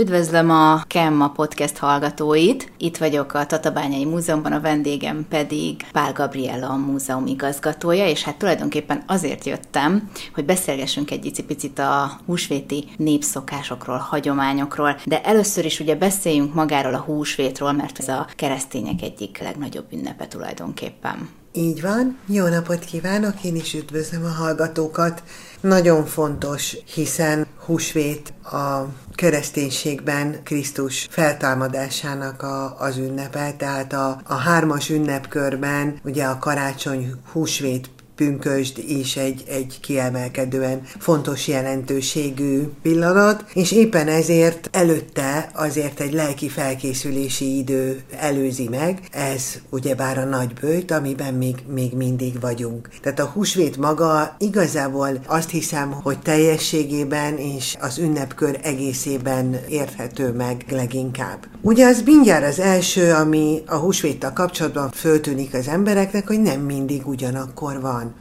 Üdvözlöm 0.00 0.50
a 0.50 0.82
Kemma 0.86 1.28
podcast 1.28 1.76
hallgatóit. 1.76 2.72
Itt 2.76 2.96
vagyok 2.96 3.34
a 3.34 3.46
Tatabányai 3.46 4.04
Múzeumban, 4.04 4.52
a 4.52 4.60
vendégem 4.60 5.26
pedig 5.28 5.86
Pál 5.92 6.12
Gabriella, 6.12 6.68
a 6.68 6.76
múzeum 6.76 7.26
igazgatója, 7.26 8.08
és 8.08 8.22
hát 8.22 8.36
tulajdonképpen 8.36 9.02
azért 9.06 9.44
jöttem, 9.44 10.10
hogy 10.34 10.44
beszélgessünk 10.44 11.10
egy 11.10 11.44
picit 11.46 11.78
a 11.78 12.20
húsvéti 12.26 12.84
népszokásokról, 12.96 13.96
hagyományokról, 13.96 14.96
de 15.04 15.22
először 15.22 15.64
is 15.64 15.80
ugye 15.80 15.96
beszéljünk 15.96 16.54
magáról 16.54 16.94
a 16.94 16.98
húsvétról, 16.98 17.72
mert 17.72 17.98
ez 17.98 18.08
a 18.08 18.26
keresztények 18.36 19.02
egyik 19.02 19.38
legnagyobb 19.38 19.86
ünnepe 19.92 20.26
tulajdonképpen. 20.28 21.28
Így 21.52 21.80
van, 21.80 22.18
jó 22.26 22.46
napot 22.46 22.84
kívánok, 22.84 23.44
én 23.44 23.56
is 23.56 23.74
üdvözlöm 23.74 24.24
a 24.24 24.42
hallgatókat. 24.42 25.22
Nagyon 25.60 26.04
fontos, 26.04 26.76
hiszen 26.94 27.46
húsvét 27.64 28.32
a 28.42 28.86
kereszténységben 29.14 30.40
Krisztus 30.44 31.06
feltámadásának 31.10 32.42
a, 32.42 32.80
az 32.80 32.96
ünnepe, 32.96 33.52
tehát 33.56 33.92
a, 33.92 34.20
a 34.26 34.34
hármas 34.34 34.90
ünnepkörben 34.90 36.00
ugye 36.04 36.24
a 36.24 36.38
karácsony, 36.38 37.12
húsvét, 37.32 37.90
pünkösd 38.18 38.78
is 38.88 39.16
egy, 39.16 39.44
egy 39.48 39.78
kiemelkedően 39.80 40.82
fontos 40.98 41.48
jelentőségű 41.48 42.62
pillanat, 42.82 43.44
és 43.54 43.72
éppen 43.72 44.08
ezért 44.08 44.68
előtte 44.72 45.50
azért 45.54 46.00
egy 46.00 46.12
lelki 46.12 46.48
felkészülési 46.48 47.58
idő 47.58 48.02
előzi 48.20 48.68
meg, 48.68 49.00
ez 49.10 49.60
ugyebár 49.70 50.18
a 50.18 50.24
nagybőjt, 50.24 50.90
amiben 50.90 51.34
még, 51.34 51.56
még 51.66 51.92
mindig 51.92 52.40
vagyunk. 52.40 52.88
Tehát 53.02 53.18
a 53.18 53.30
húsvét 53.34 53.76
maga 53.76 54.36
igazából 54.38 55.08
azt 55.26 55.50
hiszem, 55.50 55.92
hogy 55.92 56.18
teljességében 56.18 57.36
és 57.36 57.76
az 57.80 57.98
ünnepkör 57.98 58.58
egészében 58.62 59.60
érthető 59.68 60.32
meg 60.32 60.64
leginkább. 60.70 61.46
Ugye 61.60 61.86
az 61.86 62.02
mindjárt 62.04 62.44
az 62.44 62.58
első, 62.58 63.12
ami 63.12 63.62
a 63.66 63.74
húsvéttal 63.74 64.32
kapcsolatban 64.32 64.90
föltűnik 64.90 65.54
az 65.54 65.68
embereknek, 65.68 66.26
hogy 66.26 66.40
nem 66.40 66.60
mindig 66.60 67.06
ugyanakkor 67.06 67.80
van. 67.80 68.14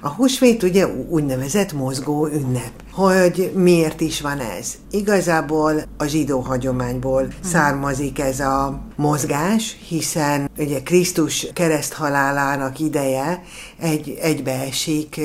A 0.00 0.08
húsvét 0.08 0.62
ugye 0.62 0.86
úgynevezett 1.08 1.72
mozgó 1.72 2.26
ünnep. 2.26 2.70
Hogy 2.92 3.52
miért 3.54 4.00
is 4.00 4.20
van 4.20 4.38
ez? 4.38 4.74
Igazából 4.90 5.82
a 5.96 6.04
zsidó 6.04 6.40
hagyományból 6.40 7.28
származik 7.44 8.18
ez 8.18 8.40
a 8.40 8.80
mozgás, 8.96 9.76
hiszen 9.88 10.50
ugye 10.58 10.82
Krisztus 10.82 11.46
kereszthalálának 11.52 12.78
ideje 12.78 13.42
egy, 13.80 14.18
egybeesik 14.20 15.20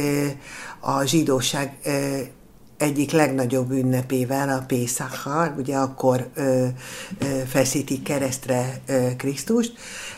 a 0.80 1.04
zsidóság 1.04 1.78
egyik 2.78 3.12
legnagyobb 3.12 3.72
ünnepével, 3.72 4.50
a 4.50 4.64
Pészachal, 4.68 5.56
ugye 5.58 5.76
akkor 5.76 6.28
ö, 6.36 6.66
ö, 7.20 7.26
feszítik 7.48 8.04
keresztre 8.04 8.82
ö, 8.88 9.08
Krisztust. 9.18 9.74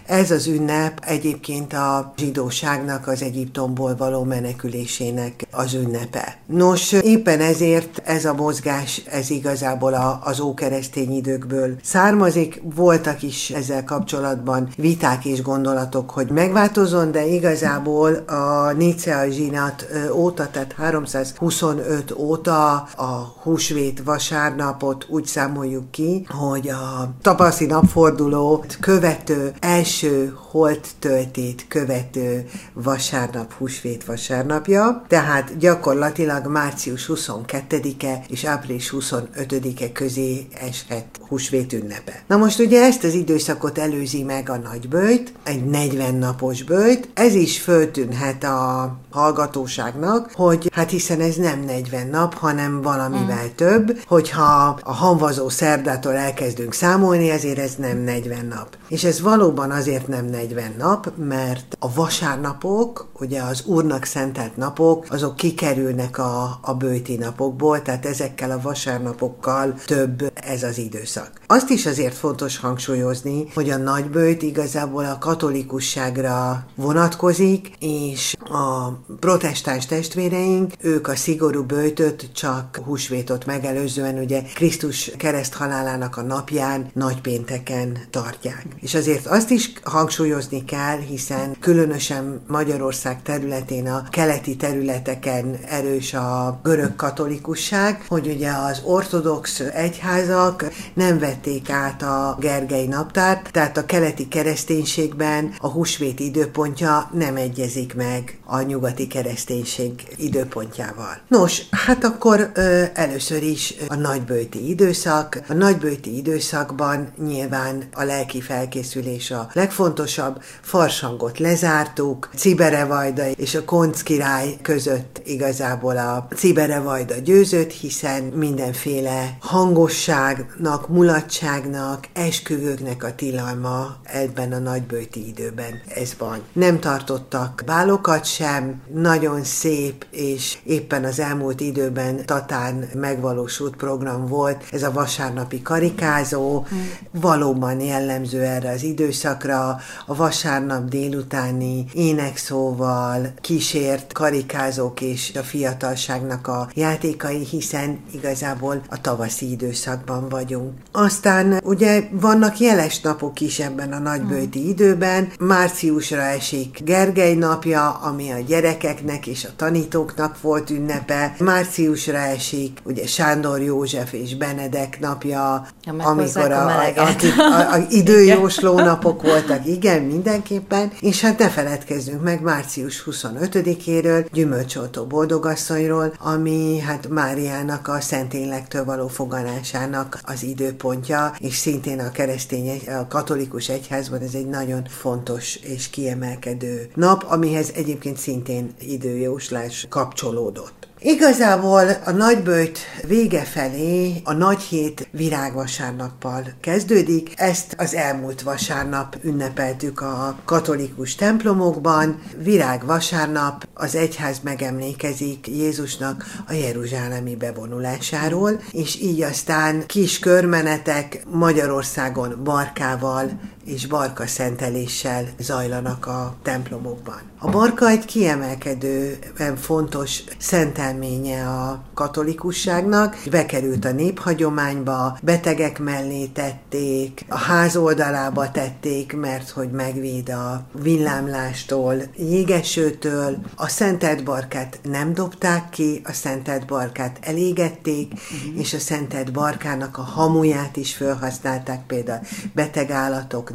Ez 0.06 0.32
az 0.32 0.48
ünnep 0.48 1.04
egyébként 1.06 1.74
a 1.74 2.14
zsidóságnak 2.18 3.08
az 3.08 3.22
Egyiptomból 3.22 3.96
való 3.96 4.24
menekülésének 4.24 5.48
az 5.52 5.74
ünnepe. 5.74 6.38
Nos, 6.46 6.92
éppen 6.92 7.40
ezért 7.40 8.02
ez 8.06 8.26
a 8.26 8.34
mozgás, 8.34 9.02
ez 9.12 9.30
igazából 9.30 9.94
a, 9.94 10.20
az 10.24 10.40
ókeresztény 10.40 11.16
időkből 11.16 11.76
származik. 11.84 12.62
Voltak 12.76 13.22
is 13.22 13.50
ezzel 13.50 13.84
kapcsolatban 13.84 14.70
viták 14.78 15.26
és 15.26 15.42
gondolatok, 15.42 16.10
hogy 16.10 16.30
megváltozon, 16.30 17.12
de 17.12 17.26
igazából 17.26 18.14
a 18.14 18.72
Nicea 18.72 19.30
zsinat 19.30 19.88
óta, 20.14 20.50
tehát 20.52 20.74
325 20.74 22.14
óta 22.18 22.49
óta 22.50 22.76
a 22.96 23.36
húsvét 23.42 24.02
vasárnapot 24.06 25.06
úgy 25.10 25.26
számoljuk 25.26 25.92
ki, 25.92 26.26
hogy 26.28 26.70
a 26.70 27.14
tapaszi 27.22 27.66
napforduló 27.66 28.66
követő 28.80 29.54
első 29.60 30.38
holt 30.52 30.88
töltét 31.00 31.66
követő 31.68 32.46
vasárnap 32.74 33.54
húsvét 33.54 34.06
vasárnapja, 34.06 35.04
tehát 35.08 35.58
gyakorlatilag 35.58 36.48
március 36.48 37.10
22-e 37.14 38.24
és 38.28 38.44
április 38.44 38.94
25-e 38.98 39.92
közé 39.92 40.48
eshet 40.62 41.06
húsvét 41.28 41.74
ünnepe. 41.74 42.24
Na 42.28 42.38
most 42.38 42.60
ugye 42.60 42.82
ezt 42.82 43.04
az 43.04 43.14
időszakot 43.14 43.78
előzi 43.78 44.24
meg 44.24 44.50
a 44.50 44.58
nagybőjt, 44.58 45.34
egy 45.44 45.66
40 45.66 46.16
napos 46.16 46.64
bőjt, 46.64 47.10
ez 47.14 47.34
is 47.34 47.60
föltűnhet 47.60 48.44
a 48.44 48.98
hallgatóságnak, 49.12 50.32
hogy 50.34 50.70
hát 50.74 50.90
hiszen 50.90 51.22
ez 51.22 51.36
nem 51.36 51.60
40 51.60 52.08
nap, 52.08 52.34
hanem 52.40 52.82
valamivel 52.82 53.46
mm. 53.46 53.56
több, 53.56 54.00
hogyha 54.08 54.80
a 54.84 54.94
hanvazó 54.94 55.50
szerdától 55.50 56.14
elkezdünk 56.14 56.74
számolni, 56.74 57.30
ezért 57.30 57.58
ez 57.58 57.76
nem 57.76 57.98
40 57.98 58.46
nap. 58.46 58.78
És 58.88 59.04
ez 59.04 59.22
valóban 59.22 59.72
azért 59.72 60.08
nem 60.08 60.26
40 60.26 60.74
nap, 60.78 61.12
mert 61.18 61.78
a 61.80 61.94
vasárnapok, 61.94 63.08
ugye 63.20 63.42
az 63.42 63.64
úrnak 63.66 64.04
szentelt 64.04 64.58
napok, 64.58 65.06
azok 65.10 65.36
kikerülnek 65.36 66.18
a, 66.18 66.60
a 66.62 66.74
bőti 66.74 67.16
napokból, 67.16 67.82
tehát 67.82 68.06
ezekkel 68.06 68.52
a 68.52 68.62
vasárnapokkal 68.62 69.74
több 69.86 70.32
ez 70.34 70.64
az 70.64 70.78
időszak. 70.78 71.32
Azt 71.48 71.70
is 71.70 71.86
azért 71.86 72.16
fontos 72.16 72.58
hangsúlyozni, 72.58 73.46
hogy 73.54 73.70
a 73.70 73.78
nagybőjt 73.78 74.42
igazából 74.42 75.06
a 75.06 75.18
katolikusságra 75.18 76.66
vonatkozik, 76.76 77.72
és 77.80 78.36
a 78.50 78.90
protestáns 79.20 79.86
testvéreink, 79.86 80.74
ők 80.82 81.08
a 81.08 81.16
szigorú 81.16 81.64
bőjtöt 81.64 82.29
csak 82.34 82.80
húsvétot 82.86 83.46
megelőzően, 83.46 84.18
ugye 84.18 84.42
Krisztus 84.54 85.12
kereszt 85.18 85.54
halálának 85.54 86.18
a 86.18 86.22
napján, 86.22 86.90
nagypénteken 86.94 87.98
tartják. 88.10 88.66
És 88.80 88.94
azért 88.94 89.26
azt 89.26 89.50
is 89.50 89.72
hangsúlyozni 89.84 90.66
kell, 90.66 90.98
hiszen 90.98 91.56
különösen 91.60 92.42
Magyarország 92.48 93.22
területén, 93.22 93.88
a 93.88 94.04
keleti 94.10 94.56
területeken 94.56 95.60
erős 95.68 96.14
a 96.14 96.60
görög 96.64 96.96
katolikusság, 96.96 98.04
hogy 98.08 98.28
ugye 98.28 98.52
az 98.52 98.82
ortodox 98.84 99.60
egyházak 99.60 100.66
nem 100.94 101.20
vették 101.20 101.70
át 101.70 102.02
a 102.02 102.38
Gergely 102.40 102.86
naptárt, 102.86 103.52
tehát 103.52 103.78
a 103.78 103.86
keleti 103.86 104.28
kereszténységben 104.28 105.54
a 105.60 105.68
húsvét 105.68 106.20
időpontja 106.20 107.10
nem 107.14 107.36
egyezik 107.36 107.96
meg 107.96 108.39
a 108.50 108.62
nyugati 108.62 109.08
kereszténység 109.08 109.92
időpontjával. 110.16 111.18
Nos, 111.28 111.62
hát 111.72 112.04
akkor 112.04 112.52
ö, 112.54 112.84
először 112.94 113.44
is 113.44 113.76
a 113.88 113.96
nagybőti 113.96 114.70
időszak. 114.70 115.42
A 115.48 115.54
nagybőti 115.54 116.18
időszakban 116.18 117.14
nyilván 117.24 117.84
a 117.94 118.04
lelki 118.04 118.42
felkészülés 118.42 119.32
a 119.32 119.50
legfontosabb. 119.54 120.42
Farsangot 120.62 121.40
lezártuk, 121.40 122.30
Ciberevajda 122.36 123.30
és 123.30 123.56
a 123.56 123.66
Konc 123.66 124.02
király 124.02 124.58
között 124.62 125.22
igazából 125.26 125.98
a 125.98 126.28
Ciberevajda 126.36 127.16
győzött, 127.16 127.72
hiszen 127.72 128.24
mindenféle 128.24 129.38
hangosságnak, 129.40 130.88
mulatságnak, 130.88 132.08
esküvőknek 132.14 133.04
a 133.04 133.16
tilalma 133.16 133.96
ebben 134.04 134.54
a 134.54 134.58
nagybőti 134.60 135.28
időben 135.28 135.82
ez 135.96 136.16
van. 136.18 136.42
Nem 136.54 136.80
tartottak 136.80 137.62
bálokat 137.66 138.26
sem, 138.40 138.82
nagyon 138.94 139.44
szép, 139.44 140.06
és 140.12 140.58
éppen 140.64 141.04
az 141.04 141.20
elmúlt 141.20 141.60
időben 141.60 142.26
Tatán 142.26 142.90
megvalósult 142.94 143.76
program 143.76 144.26
volt, 144.26 144.64
ez 144.72 144.84
a 144.84 144.92
vasárnapi 144.92 145.62
karikázó, 145.62 146.66
hmm. 146.70 146.90
valóban 147.12 147.80
jellemző 147.80 148.42
erre 148.42 148.70
az 148.70 148.84
időszakra, 148.84 149.80
a 150.06 150.16
vasárnap 150.16 150.90
délutáni 150.90 151.86
énekszóval 151.94 153.34
kísért 153.42 154.14
karikázók 154.14 155.02
és 155.02 155.32
a 155.36 155.44
fiatalságnak 155.44 156.48
a 156.48 156.70
játékai, 156.74 157.46
hiszen 157.46 158.00
igazából 158.14 158.82
a 158.90 159.02
tavaszi 159.02 159.52
időszakban 159.52 160.30
vagyunk. 160.30 160.74
Aztán 160.92 161.60
ugye 161.64 162.04
vannak 162.12 162.60
jeles 162.60 163.02
napok 163.02 163.40
is 163.40 163.60
ebben 163.60 163.94
a 163.94 164.00
nagybőti 164.00 164.60
hmm. 164.60 164.70
időben, 164.70 165.32
márciusra 165.40 166.22
esik 166.22 166.84
Gergely 166.84 167.34
napja, 167.36 167.90
ami 167.90 168.29
a 168.32 168.40
gyerekeknek 168.40 169.28
és 169.28 169.46
a 169.46 169.50
tanítóknak 169.56 170.42
volt 170.42 170.70
ünnepe, 170.70 171.36
márciusra 171.40 172.18
esik 172.18 172.80
ugye 172.84 173.08
Sándor 173.08 173.62
József 173.62 174.14
és 174.14 174.36
Benedek 174.36 175.00
napja, 175.00 175.68
ja, 175.84 175.94
amikor 175.98 176.52
a, 176.52 176.68
a, 176.68 176.94
a, 176.96 177.42
a, 177.42 177.74
a 177.74 177.86
időjósló 177.90 178.80
napok 178.80 179.22
voltak, 179.22 179.66
igen, 179.66 180.02
mindenképpen, 180.02 180.92
és 181.00 181.22
hát 181.22 181.38
ne 181.38 181.50
feledkezzünk 181.50 182.24
meg 182.24 182.42
március 182.42 183.04
25-éről, 183.12 184.28
Gyümölcsoltó 184.32 185.04
boldogasszonyról, 185.04 186.14
ami 186.20 186.80
hát 186.80 187.08
Máriának 187.08 187.88
a 187.88 188.02
Szentélyektől 188.02 188.86
való 188.86 189.08
foganásának 189.08 190.20
az 190.24 190.44
időpontja, 190.44 191.34
és 191.40 191.56
szintén 191.56 192.00
a 192.00 192.12
keresztény, 192.12 192.82
a 192.88 193.08
katolikus 193.08 193.70
egyházban 193.70 194.22
ez 194.22 194.34
egy 194.34 194.48
nagyon 194.48 194.86
fontos 194.88 195.56
és 195.56 195.90
kiemelkedő 195.90 196.90
nap, 196.96 197.26
amihez 197.28 197.72
egyébként 197.76 198.18
szintén 198.20 198.74
időjóslás 198.80 199.86
kapcsolódott. 199.90 200.80
Igazából 201.02 201.90
a 202.06 202.12
nagybőjt 202.12 202.80
vége 203.08 203.44
felé 203.44 204.22
a 204.24 204.34
nagy 204.34 204.62
hét 204.62 205.08
virágvasárnappal 205.12 206.44
kezdődik. 206.62 207.34
Ezt 207.36 207.76
az 207.78 207.94
elmúlt 207.94 208.42
vasárnap 208.42 209.18
ünnepeltük 209.22 210.02
a 210.02 210.36
katolikus 210.46 211.16
templomokban. 211.16 212.22
Virágvasárnap 212.38 213.68
az 213.74 213.96
egyház 213.96 214.40
megemlékezik 214.44 215.48
Jézusnak 215.48 216.26
a 216.48 216.54
jeruzsálemi 216.54 217.36
bevonulásáról, 217.36 218.62
és 218.72 219.02
így 219.02 219.22
aztán 219.22 219.86
kis 219.86 220.20
körmenetek 220.20 221.24
Magyarországon 221.32 222.42
barkával 222.44 223.40
és 223.70 223.88
barka 223.88 224.28
szenteléssel 224.28 225.28
zajlanak 225.38 226.06
a 226.06 226.36
templomokban. 226.44 227.22
A 227.42 227.50
barka 227.50 227.90
egy 227.90 228.06
kiemelkedően 228.06 229.56
fontos 229.56 230.24
szentelménye 230.38 231.48
a 231.48 231.84
katolikusságnak. 231.94 233.18
Bekerült 233.30 233.86
a 233.86 233.92
néphagyományba, 233.92 235.18
betegek 235.22 235.80
mellé 235.80 236.26
tették, 236.26 237.26
a 237.28 237.38
ház 237.38 237.78
oldalába 237.78 238.52
tették, 238.52 239.16
mert 239.16 239.50
hogy 239.50 239.72
megvéd 239.72 240.30
a 240.30 240.64
villámlástól, 240.82 241.96
jégesőtől. 242.18 243.38
A 243.56 243.68
szentelt 243.68 244.24
barkát 244.24 244.80
nem 244.84 245.14
dobták 245.14 245.70
ki, 245.70 246.02
a 246.04 246.12
szentelt 246.12 246.66
barkát 246.66 247.18
elégették, 247.22 248.14
uh-huh. 248.14 248.60
és 248.60 248.74
a 248.74 248.80
szentelt 248.80 249.32
barkának 249.32 249.98
a 249.98 250.02
hamuját 250.02 250.78
is 250.78 250.96
felhasználták 250.96 251.86
például 251.86 252.22
beteg 252.54 252.92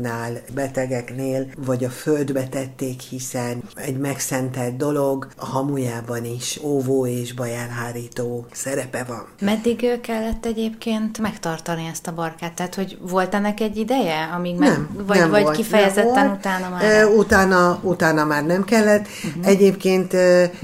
állatoknál, 0.07 0.43
betegeknél, 0.55 1.47
vagy 1.67 1.85
a 1.85 1.89
földbe 1.89 2.49
tették, 2.49 3.01
hiszen 3.01 3.63
egy 3.75 3.99
megszentelt 3.99 4.77
dolog, 4.77 5.29
a 5.37 5.47
hamujában 5.47 6.25
is 6.25 6.61
óvó 6.63 7.07
és 7.07 7.35
bajelhárító 7.35 8.47
szerepe 8.53 9.05
van. 9.09 9.27
Meddig 9.41 10.01
kellett 10.01 10.47
egyébként 10.47 11.19
megtartani 11.19 11.89
ezt 11.91 12.07
a 12.07 12.13
barkát? 12.13 12.53
Tehát, 12.53 12.75
hogy 12.75 12.99
volt 13.01 13.35
ennek 13.35 13.61
egy 13.61 13.77
ideje, 13.77 14.31
amíg 14.37 14.59
meg, 14.59 14.69
nem, 14.69 14.89
vagy, 15.07 15.19
nem 15.19 15.31
vagy 15.31 15.43
volt, 15.43 15.57
kifejezetten 15.57 16.27
nem 16.27 16.33
utána 16.33 16.69
már? 16.69 16.85
E, 16.85 17.07
utána, 17.07 17.79
utána 17.83 18.25
már 18.25 18.45
nem 18.45 18.65
kellett. 18.65 19.07
Uh-huh. 19.25 19.47
Egyébként 19.47 20.13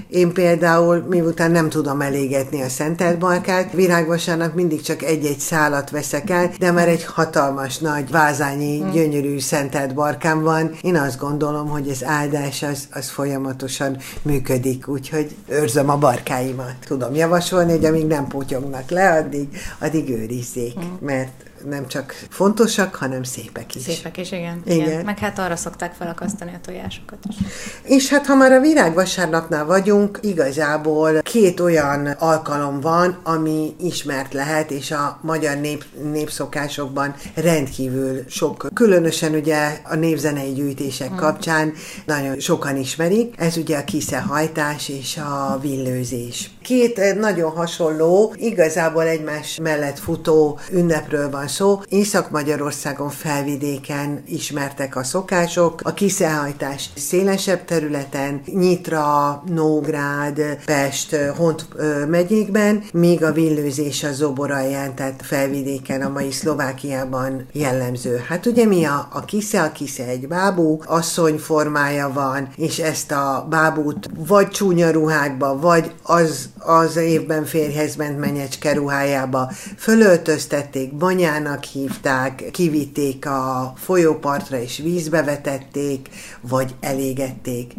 én 0.08 0.32
például, 0.32 1.04
miután 1.08 1.50
nem 1.50 1.68
tudom 1.68 2.00
elégetni 2.00 2.62
a 2.62 2.68
szentelt 2.68 3.18
barkát, 3.18 3.72
virágvasárnap 3.72 4.54
mindig 4.54 4.80
csak 4.80 5.02
egy-egy 5.02 5.38
szálat 5.38 5.90
veszek 5.90 6.30
el, 6.30 6.50
de 6.58 6.70
már 6.70 6.88
egy 6.88 7.04
hatalmas 7.04 7.78
nagy 7.78 8.10
vázányi, 8.10 8.78
uh-huh. 8.78 8.94
gyönyörű 8.94 9.29
szentelt 9.38 9.94
barkám 9.94 10.42
van. 10.42 10.76
Én 10.80 10.96
azt 10.96 11.18
gondolom, 11.18 11.68
hogy 11.68 11.88
az 11.88 12.04
áldás 12.04 12.62
az, 12.62 12.88
az 12.92 13.08
folyamatosan 13.10 13.96
működik, 14.22 14.88
úgyhogy 14.88 15.36
őrzöm 15.48 15.90
a 15.90 15.96
barkáimat. 15.96 16.74
Tudom 16.86 17.14
javasolni, 17.14 17.70
hogy 17.70 17.84
amíg 17.84 18.06
nem 18.06 18.26
potyognak 18.26 18.90
le, 18.90 19.10
addig, 19.10 19.48
addig 19.78 20.08
őrizzék, 20.08 20.78
mm. 20.78 21.06
mert 21.06 21.50
nem 21.68 21.86
csak 21.86 22.14
fontosak, 22.28 22.94
hanem 22.94 23.22
szépek 23.22 23.74
is. 23.74 23.82
Szépek 23.82 24.16
is, 24.16 24.32
igen. 24.32 24.62
igen. 24.64 24.86
igen. 24.86 25.04
Meg 25.04 25.18
hát 25.18 25.38
arra 25.38 25.56
szokták 25.56 25.94
felakasztani 25.94 26.54
a 26.54 26.60
tojásokat 26.64 27.18
is. 27.28 27.36
És 27.82 28.08
hát 28.08 28.26
ha 28.26 28.34
már 28.34 28.52
a 28.52 28.60
virágvasárnapnál 28.60 29.64
vagyunk, 29.64 30.18
igazából 30.22 31.22
két 31.22 31.60
olyan 31.60 32.06
alkalom 32.06 32.80
van, 32.80 33.18
ami 33.22 33.74
ismert 33.80 34.32
lehet, 34.32 34.70
és 34.70 34.90
a 34.90 35.18
magyar 35.22 35.56
nép, 35.56 35.84
népszokásokban 36.12 37.14
rendkívül 37.34 38.24
sok, 38.28 38.66
különösen 39.10 39.40
ugye 39.40 39.80
a 39.84 39.94
népzenei 39.94 40.52
gyűjtések 40.52 41.08
hmm. 41.08 41.16
kapcsán 41.16 41.72
nagyon 42.06 42.40
sokan 42.40 42.76
ismerik. 42.76 43.34
Ez 43.36 43.56
ugye 43.56 43.78
a 43.78 43.84
kiszehajtás 43.84 44.88
és 44.88 45.16
a 45.16 45.58
villőzés. 45.62 46.50
Két 46.70 47.18
nagyon 47.20 47.50
hasonló, 47.50 48.34
igazából 48.36 49.02
egymás 49.02 49.58
mellett 49.62 49.98
futó 49.98 50.58
ünnepről 50.72 51.30
van 51.30 51.48
szó. 51.48 51.80
Észak-Magyarországon 51.88 53.08
felvidéken 53.08 54.22
ismertek 54.26 54.96
a 54.96 55.04
szokások, 55.04 55.80
a 55.84 55.94
kiszehajtás 55.94 56.90
szélesebb 56.96 57.64
területen, 57.64 58.42
Nyitra, 58.44 59.42
Nógrád, 59.46 60.40
Pest, 60.64 61.16
Hont 61.36 61.66
megyékben, 62.08 62.82
míg 62.92 63.24
a 63.24 63.32
villőzés 63.32 64.04
a 64.04 64.12
zoboralján, 64.12 64.94
tehát 64.94 65.22
felvidéken, 65.24 66.02
a 66.02 66.08
mai 66.08 66.30
Szlovákiában 66.30 67.46
jellemző. 67.52 68.24
Hát 68.28 68.46
ugye 68.46 68.64
mi 68.64 68.84
a, 68.84 69.08
a 69.12 69.24
kisze? 69.24 69.62
A 69.62 69.72
kisze 69.72 70.04
egy 70.04 70.28
bábú, 70.28 70.80
asszony 70.86 71.38
formája 71.38 72.12
van, 72.12 72.48
és 72.56 72.78
ezt 72.78 73.12
a 73.12 73.46
bábút 73.48 74.10
vagy 74.26 74.48
csúnya 74.48 74.90
ruhákba, 74.90 75.58
vagy 75.58 75.92
az, 76.02 76.48
az 76.60 76.96
évben 76.96 77.44
férjhez 77.44 77.96
ment 77.96 78.18
menyecske 78.18 78.72
ruhájába 78.72 79.52
fölöltöztették, 79.76 80.94
banyán 80.94 81.28
Majának 81.30 81.64
hívták, 81.64 82.44
kivitték 82.50 83.26
a 83.26 83.72
folyópartra 83.76 84.60
és 84.60 84.78
vízbe 84.78 85.22
vetették, 85.22 86.08
vagy 86.40 86.74
elégették. 86.80 87.72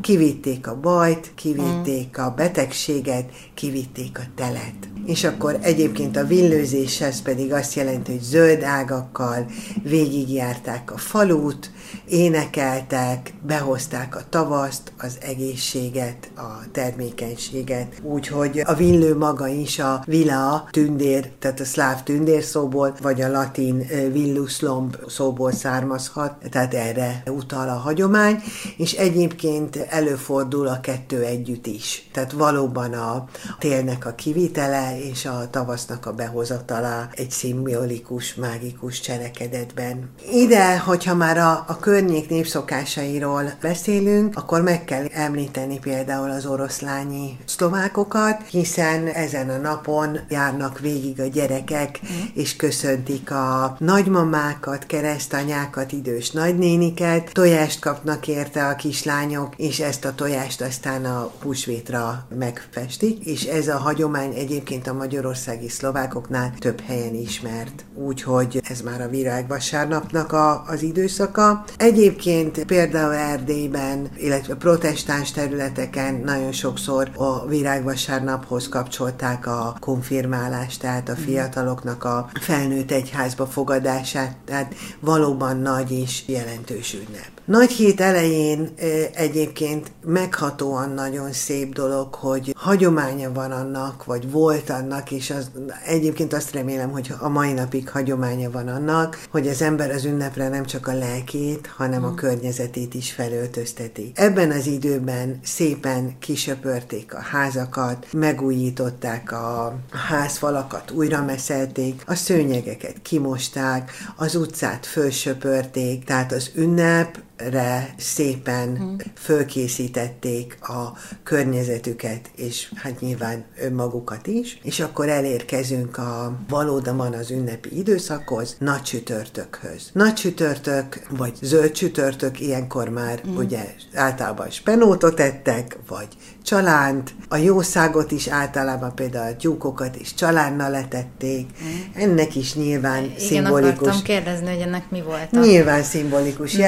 Kivitték 0.00 0.66
a 0.66 0.80
bajt, 0.80 1.32
kivitték 1.34 2.18
a 2.18 2.34
betegséget, 2.36 3.30
kivitték 3.54 4.18
a 4.18 4.22
telet. 4.36 4.88
És 5.06 5.24
akkor 5.24 5.58
egyébként 5.60 6.16
a 6.16 6.26
villőzéshez 6.26 7.22
pedig 7.22 7.52
azt 7.52 7.74
jelenti, 7.74 8.10
hogy 8.10 8.22
zöld 8.22 8.62
ágakkal 8.62 9.46
végigjárták 9.82 10.92
a 10.92 10.96
falut, 10.96 11.70
énekeltek, 12.08 13.32
behozták 13.42 14.16
a 14.16 14.20
tavaszt, 14.28 14.92
az 14.98 15.18
egészséget, 15.20 16.30
a 16.36 16.70
termékenységet. 16.72 18.00
Úgyhogy 18.02 18.62
a 18.64 18.74
villő 18.74 19.16
maga 19.16 19.46
is 19.46 19.78
a 19.78 20.02
vila 20.06 20.68
tündér, 20.70 21.30
tehát 21.38 21.60
a 21.60 21.64
szláv 21.64 22.02
tündér 22.02 22.42
szóból, 22.42 22.94
vagy 23.02 23.20
a 23.20 23.30
latin 23.30 23.86
villuslomb 24.12 24.96
szóból 25.08 25.52
származhat, 25.52 26.34
tehát 26.50 26.74
erre 26.74 27.22
utal 27.26 27.68
a 27.68 27.72
hagyomány, 27.72 28.42
és 28.76 28.92
egyébként 28.92 29.76
előfordul 29.76 30.66
a 30.66 30.80
kettő 30.80 31.22
együtt 31.22 31.66
is. 31.66 32.08
Tehát 32.12 32.32
valóban 32.32 32.92
a 32.92 33.28
télnek 33.58 34.06
a 34.06 34.14
kivitele 34.14 34.98
és 35.10 35.24
a 35.24 35.50
tavasznak 35.50 36.06
a 36.06 36.12
behozatala 36.12 37.08
egy 37.12 37.30
szimbolikus, 37.30 38.34
mágikus 38.34 39.00
cselekedetben. 39.00 40.10
Ide, 40.32 40.78
hogyha 40.78 41.14
már 41.14 41.38
a, 41.38 41.64
a 41.68 41.77
környék 41.78 42.28
népszokásairól 42.28 43.52
beszélünk, 43.60 44.36
akkor 44.36 44.62
meg 44.62 44.84
kell 44.84 45.04
említeni 45.12 45.78
például 45.78 46.30
az 46.30 46.46
oroszlányi 46.46 47.36
szlovákokat, 47.44 48.42
hiszen 48.50 49.06
ezen 49.06 49.48
a 49.48 49.56
napon 49.56 50.18
járnak 50.28 50.78
végig 50.78 51.20
a 51.20 51.26
gyerekek, 51.26 52.00
mm. 52.02 52.24
és 52.34 52.56
köszöntik 52.56 53.30
a 53.30 53.76
nagymamákat, 53.78 54.86
keresztanyákat, 54.86 55.92
idős 55.92 56.30
nagynéniket, 56.30 57.32
tojást 57.32 57.80
kapnak 57.80 58.28
érte 58.28 58.66
a 58.66 58.76
kislányok, 58.76 59.54
és 59.56 59.80
ezt 59.80 60.04
a 60.04 60.14
tojást 60.14 60.60
aztán 60.60 61.04
a 61.04 61.30
húsvétra 61.42 62.26
megfestik, 62.38 63.24
és 63.24 63.44
ez 63.44 63.68
a 63.68 63.78
hagyomány 63.78 64.34
egyébként 64.34 64.86
a 64.86 64.92
magyarországi 64.92 65.68
szlovákoknál 65.68 66.54
több 66.58 66.80
helyen 66.80 67.14
ismert. 67.14 67.84
Úgyhogy 67.94 68.60
ez 68.68 68.80
már 68.80 69.00
a 69.00 69.08
virágvasárnapnak 69.08 70.32
a, 70.32 70.64
az 70.66 70.82
időszaka. 70.82 71.64
Egyébként 71.76 72.64
például 72.64 73.14
Erdélyben, 73.14 74.10
illetve 74.16 74.54
protestáns 74.54 75.30
területeken 75.30 76.14
nagyon 76.24 76.52
sokszor 76.52 77.10
a 77.14 77.46
virágvasárnaphoz 77.46 78.68
kapcsolták 78.68 79.46
a 79.46 79.76
konfirmálást, 79.80 80.80
tehát 80.80 81.08
a 81.08 81.12
mhm. 81.12 81.20
fiataloknak 81.20 82.04
a 82.04 82.30
felnőtt 82.40 82.90
egyházba 82.90 83.46
fogadását, 83.46 84.36
tehát 84.44 84.74
valóban 85.00 85.56
nagy 85.56 85.90
és 85.90 86.22
jelentős 86.26 86.94
ünnep. 86.94 87.38
Nagy 87.48 87.70
hét 87.70 88.00
elején 88.00 88.68
egyébként 89.14 89.92
meghatóan 90.04 90.90
nagyon 90.90 91.32
szép 91.32 91.74
dolog, 91.74 92.14
hogy 92.14 92.54
hagyománya 92.56 93.32
van 93.32 93.50
annak, 93.50 94.04
vagy 94.04 94.30
volt 94.30 94.70
annak, 94.70 95.10
és 95.10 95.30
az, 95.30 95.50
egyébként 95.86 96.32
azt 96.32 96.52
remélem, 96.52 96.90
hogy 96.90 97.14
a 97.20 97.28
mai 97.28 97.52
napig 97.52 97.88
hagyománya 97.90 98.50
van 98.50 98.68
annak, 98.68 99.26
hogy 99.30 99.48
az 99.48 99.62
ember 99.62 99.90
az 99.90 100.04
ünnepre 100.04 100.48
nem 100.48 100.64
csak 100.64 100.86
a 100.86 100.92
lelkét, 100.92 101.57
hanem 101.66 102.04
a 102.04 102.10
mm. 102.10 102.14
környezetét 102.14 102.94
is 102.94 103.12
felöltözteti. 103.12 104.12
Ebben 104.14 104.50
az 104.50 104.66
időben 104.66 105.38
szépen 105.42 106.18
kisöpörték 106.18 107.14
a 107.14 107.20
házakat, 107.20 108.06
megújították 108.12 109.32
a 109.32 109.78
házfalakat, 109.90 110.90
újra 110.90 111.24
meszelték, 111.24 112.02
a 112.06 112.14
szőnyegeket 112.14 113.02
kimosták, 113.02 113.90
az 114.16 114.34
utcát 114.34 114.86
fölsöpörték, 114.86 116.04
tehát 116.04 116.32
az 116.32 116.50
ünnep 116.54 117.18
re 117.50 117.94
szépen 117.96 118.76
hmm. 118.76 118.96
fölkészítették 119.14 120.58
a 120.60 120.92
környezetüket, 121.22 122.30
és 122.36 122.72
hát 122.74 123.00
nyilván 123.00 123.44
önmagukat 123.60 124.26
is, 124.26 124.58
és 124.62 124.80
akkor 124.80 125.08
elérkezünk 125.08 125.98
a 125.98 126.38
valóban 126.48 127.14
az 127.14 127.30
ünnepi 127.30 127.78
időszakhoz, 127.78 128.56
nagy 128.58 128.82
csütörtökhöz. 128.82 129.90
Nagy 129.92 130.14
csütörtök, 130.14 131.06
vagy 131.10 131.32
zöld 131.42 131.70
csütörtök, 131.70 132.40
ilyenkor 132.40 132.88
már 132.88 133.18
hmm. 133.18 133.36
ugye 133.36 133.74
általában 133.94 134.50
spenótot 134.50 135.20
ettek, 135.20 135.78
vagy 135.88 136.08
csalánt, 136.48 137.14
a 137.28 137.36
jószágot 137.36 138.10
is 138.10 138.26
általában 138.26 138.94
például 138.94 139.32
a 139.32 139.36
tyúkokat 139.36 139.96
is 139.96 140.14
csalánnal 140.14 140.70
letették. 140.70 141.46
Mm. 141.46 142.02
Ennek 142.02 142.34
is 142.34 142.54
nyilván 142.54 143.04
Igen, 143.04 143.18
szimbolikus. 143.18 143.70
akartam 143.70 144.02
kérdezni, 144.02 144.46
hogy 144.46 144.60
ennek 144.60 144.90
mi 144.90 145.02
volt. 145.02 145.28
A... 145.32 145.38
Nyilván 145.38 145.82
szimbolikus 145.82 146.56
mm. 146.56 146.60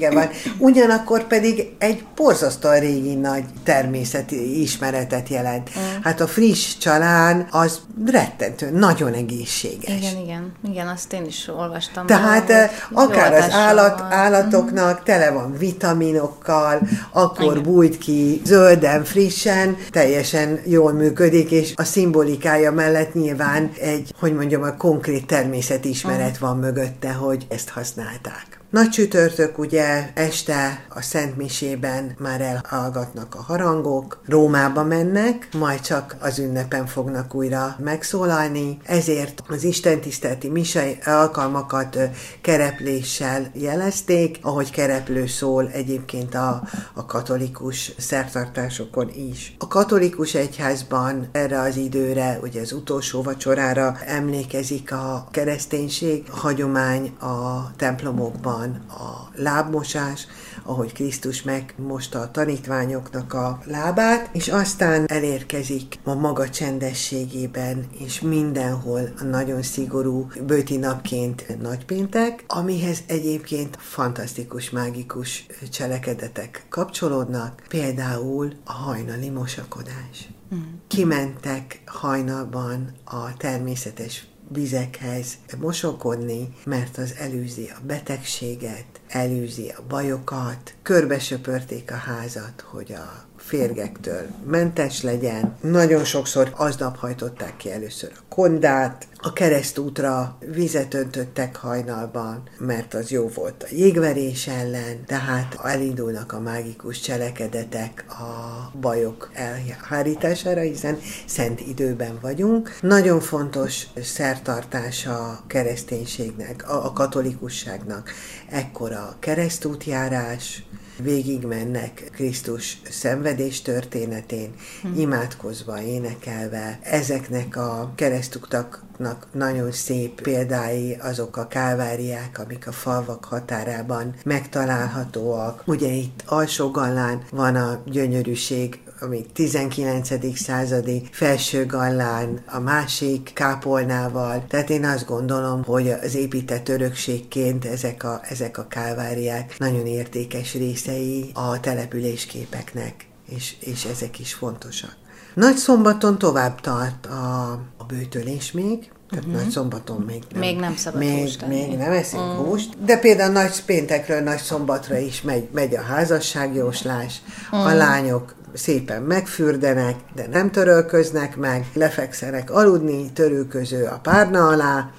Jelentősége 0.00 0.10
van. 0.10 0.28
Ugyanakkor 0.58 1.26
pedig 1.26 1.68
egy 1.78 2.04
borzasztóan 2.16 2.80
régi 2.80 3.14
nagy 3.14 3.44
természeti 3.64 4.60
ismeretet 4.60 5.28
jelent. 5.28 5.70
Mm. 5.78 6.02
Hát 6.02 6.20
a 6.20 6.26
friss 6.26 6.76
csalán 6.76 7.46
az 7.50 7.80
rettentő, 8.06 8.70
nagyon 8.70 9.12
egészséges. 9.12 9.96
Igen, 9.96 10.16
igen. 10.24 10.52
Igen, 10.70 10.88
azt 10.88 11.12
én 11.12 11.24
is 11.24 11.48
olvastam. 11.48 12.06
Tehát 12.06 12.48
már, 12.48 12.70
akár 12.92 13.32
az 13.32 13.50
állat, 13.50 14.00
állatoknak 14.00 15.00
mm. 15.00 15.04
tele 15.04 15.30
van 15.30 15.54
vitaminokkal, 15.58 16.80
akkor 17.12 17.50
igen. 17.50 17.62
bújt 17.62 17.98
ki 17.98 18.40
zölden, 18.44 19.04
frissen, 19.04 19.76
teljesen 19.90 20.60
jól 20.64 20.92
működik, 20.92 21.50
és 21.50 21.72
a 21.76 21.84
szimbolikája 21.84 22.72
mellett 22.72 23.14
nyilván 23.14 23.70
egy, 23.80 24.14
hogy 24.20 24.34
mondjam, 24.34 24.62
a 24.62 24.76
konkrét 24.76 25.26
természetismeret 25.26 26.38
van 26.38 26.56
mögötte, 26.56 27.12
hogy 27.12 27.46
ezt 27.48 27.68
használták. 27.68 28.59
Nagy 28.70 28.88
csütörtök 28.88 29.58
ugye 29.58 30.10
este 30.14 30.84
a 30.88 31.02
Szent 31.02 31.36
Misében 31.36 32.16
már 32.18 32.40
elhallgatnak 32.40 33.34
a 33.34 33.42
harangok, 33.42 34.20
Rómába 34.26 34.84
mennek, 34.84 35.48
majd 35.58 35.80
csak 35.80 36.16
az 36.20 36.38
ünnepen 36.38 36.86
fognak 36.86 37.34
újra 37.34 37.76
megszólalni, 37.78 38.78
ezért 38.84 39.42
az 39.48 39.64
istentiszteleti 39.64 40.48
misai 40.48 40.98
alkalmakat 41.04 41.98
kerepléssel 42.40 43.50
jelezték, 43.52 44.38
ahogy 44.42 44.70
kereplő 44.70 45.26
szól 45.26 45.68
egyébként 45.72 46.34
a, 46.34 46.62
a 46.94 47.06
katolikus 47.06 47.92
szertartásokon 47.98 49.10
is. 49.30 49.56
A 49.58 49.68
katolikus 49.68 50.34
egyházban 50.34 51.28
erre 51.32 51.60
az 51.60 51.76
időre, 51.76 52.38
ugye 52.42 52.60
az 52.60 52.72
utolsó 52.72 53.22
vacsorára 53.22 53.98
emlékezik 54.06 54.92
a 54.92 55.28
kereszténység, 55.30 56.24
a 56.30 56.36
hagyomány 56.36 57.06
a 57.06 57.70
templomokban 57.76 58.58
van 58.60 58.74
a 58.88 59.30
lábmosás, 59.34 60.26
ahogy 60.62 60.92
Krisztus 60.92 61.42
megmosta 61.42 62.20
a 62.20 62.30
tanítványoknak 62.30 63.32
a 63.32 63.60
lábát, 63.64 64.30
és 64.32 64.48
aztán 64.48 65.04
elérkezik 65.06 65.98
a 66.04 66.14
maga 66.14 66.48
csendességében, 66.48 67.86
és 67.98 68.20
mindenhol 68.20 69.12
a 69.20 69.24
nagyon 69.24 69.62
szigorú 69.62 70.26
bőti 70.46 70.76
napként 70.76 71.60
nagypéntek, 71.60 72.44
amihez 72.46 72.98
egyébként 73.06 73.76
fantasztikus, 73.80 74.70
mágikus 74.70 75.46
cselekedetek 75.70 76.66
kapcsolódnak, 76.68 77.62
például 77.68 78.52
a 78.64 78.72
hajnali 78.72 79.28
mosakodás. 79.28 80.28
Mm. 80.54 80.58
Kimentek 80.86 81.82
hajnalban 81.86 82.92
a 83.04 83.36
természetes 83.36 84.29
vizekhez 84.52 85.38
mosokodni, 85.58 86.48
mert 86.64 86.98
az 86.98 87.14
előzi 87.18 87.70
a 87.74 87.78
betegséget, 87.86 88.99
előzi 89.10 89.72
a 89.76 89.82
bajokat, 89.88 90.74
körbesöpörték 90.82 91.92
a 91.92 91.94
házat, 91.94 92.64
hogy 92.70 92.92
a 92.92 93.28
férgektől 93.36 94.26
mentes 94.46 95.02
legyen. 95.02 95.56
Nagyon 95.60 96.04
sokszor 96.04 96.52
aznap 96.56 96.96
hajtották 96.96 97.56
ki 97.56 97.72
először 97.72 98.12
a 98.14 98.34
kondát, 98.34 99.06
a 99.22 99.32
keresztútra 99.32 100.36
vizet 100.52 100.94
öntöttek 100.94 101.56
hajnalban, 101.56 102.42
mert 102.58 102.94
az 102.94 103.10
jó 103.10 103.28
volt 103.28 103.62
a 103.62 103.66
jégverés 103.70 104.46
ellen, 104.46 105.04
tehát 105.06 105.58
elindulnak 105.64 106.32
a 106.32 106.40
mágikus 106.40 107.00
cselekedetek 107.00 108.04
a 108.08 108.70
bajok 108.80 109.30
elhárítására, 109.32 110.60
hiszen 110.60 110.98
szent 111.26 111.60
időben 111.60 112.18
vagyunk. 112.20 112.78
Nagyon 112.80 113.20
fontos 113.20 113.86
szertartása 114.02 115.28
a 115.28 115.44
kereszténységnek, 115.46 116.70
a, 116.70 116.84
a 116.84 116.92
katolikusságnak. 116.92 118.10
Ekkora 118.50 118.99
keresztútjárás, 119.18 120.62
végigmennek 121.02 122.10
Krisztus 122.12 122.80
szenvedés 122.90 123.62
történetén, 123.62 124.54
hmm. 124.82 124.94
imádkozva, 124.98 125.82
énekelve. 125.82 126.78
Ezeknek 126.82 127.56
a 127.56 127.92
keresztuktaknak 127.94 129.26
nagyon 129.32 129.72
szép 129.72 130.20
példái 130.20 130.96
azok 131.00 131.36
a 131.36 131.46
káváriák, 131.46 132.38
amik 132.38 132.66
a 132.66 132.72
falvak 132.72 133.24
határában 133.24 134.14
megtalálhatóak. 134.24 135.62
Ugye 135.66 135.88
itt 135.88 136.22
alsó 136.26 136.70
gallán 136.70 137.22
van 137.30 137.56
a 137.56 137.82
gyönyörűség, 137.86 138.80
ami 139.00 139.26
19. 139.32 140.38
századi 140.38 141.02
felső 141.10 141.66
gallán, 141.66 142.42
a 142.46 142.58
másik 142.58 143.30
kápolnával. 143.34 144.44
Tehát 144.48 144.70
én 144.70 144.84
azt 144.84 145.06
gondolom, 145.06 145.64
hogy 145.64 145.88
az 145.88 146.14
épített 146.14 146.68
örökségként 146.68 147.64
ezek 147.64 148.04
a, 148.04 148.20
ezek 148.28 148.58
a 148.58 148.66
káváriák 148.66 149.58
nagyon 149.58 149.86
értékes 149.86 150.54
részei 150.54 151.30
a 151.34 151.60
településképeknek, 151.60 153.06
és, 153.36 153.56
és 153.60 153.84
ezek 153.84 154.18
is 154.18 154.34
fontosak. 154.34 154.96
Nagy 155.34 155.56
szombaton 155.56 156.18
tovább 156.18 156.60
tart 156.60 157.06
a, 157.06 157.50
a 157.76 157.84
bőtölés 157.84 158.52
még, 158.52 158.90
tehát 159.10 159.24
uh-huh. 159.24 159.42
nagy 159.42 159.50
szombaton 159.50 160.00
még 160.00 160.22
nem. 160.30 160.40
Még 160.40 160.58
nem 160.58 160.76
szabad 160.76 161.00
még, 161.00 161.22
húst 161.22 161.46
Még 161.46 161.76
nem 161.76 161.92
eszünk 161.92 162.22
uh-huh. 162.22 162.46
húst. 162.46 162.84
De 162.84 162.98
például 162.98 163.32
nagy 163.32 163.64
péntekről 163.64 164.20
nagy 164.20 164.38
szombatra 164.38 164.98
is 164.98 165.22
megy, 165.22 165.48
megy 165.52 165.74
a 165.74 165.80
házasságjóslás. 165.80 167.22
Uh-huh. 167.52 167.66
A 167.66 167.74
lányok 167.74 168.34
szépen 168.52 169.02
megfürdenek, 169.02 169.96
de 170.14 170.26
nem 170.30 170.50
törölköznek 170.50 171.36
meg, 171.36 171.66
lefekszenek 171.74 172.50
aludni, 172.50 173.12
törülköző 173.12 173.84
a 173.84 173.98
párna 174.02 174.48
alá, 174.48 174.90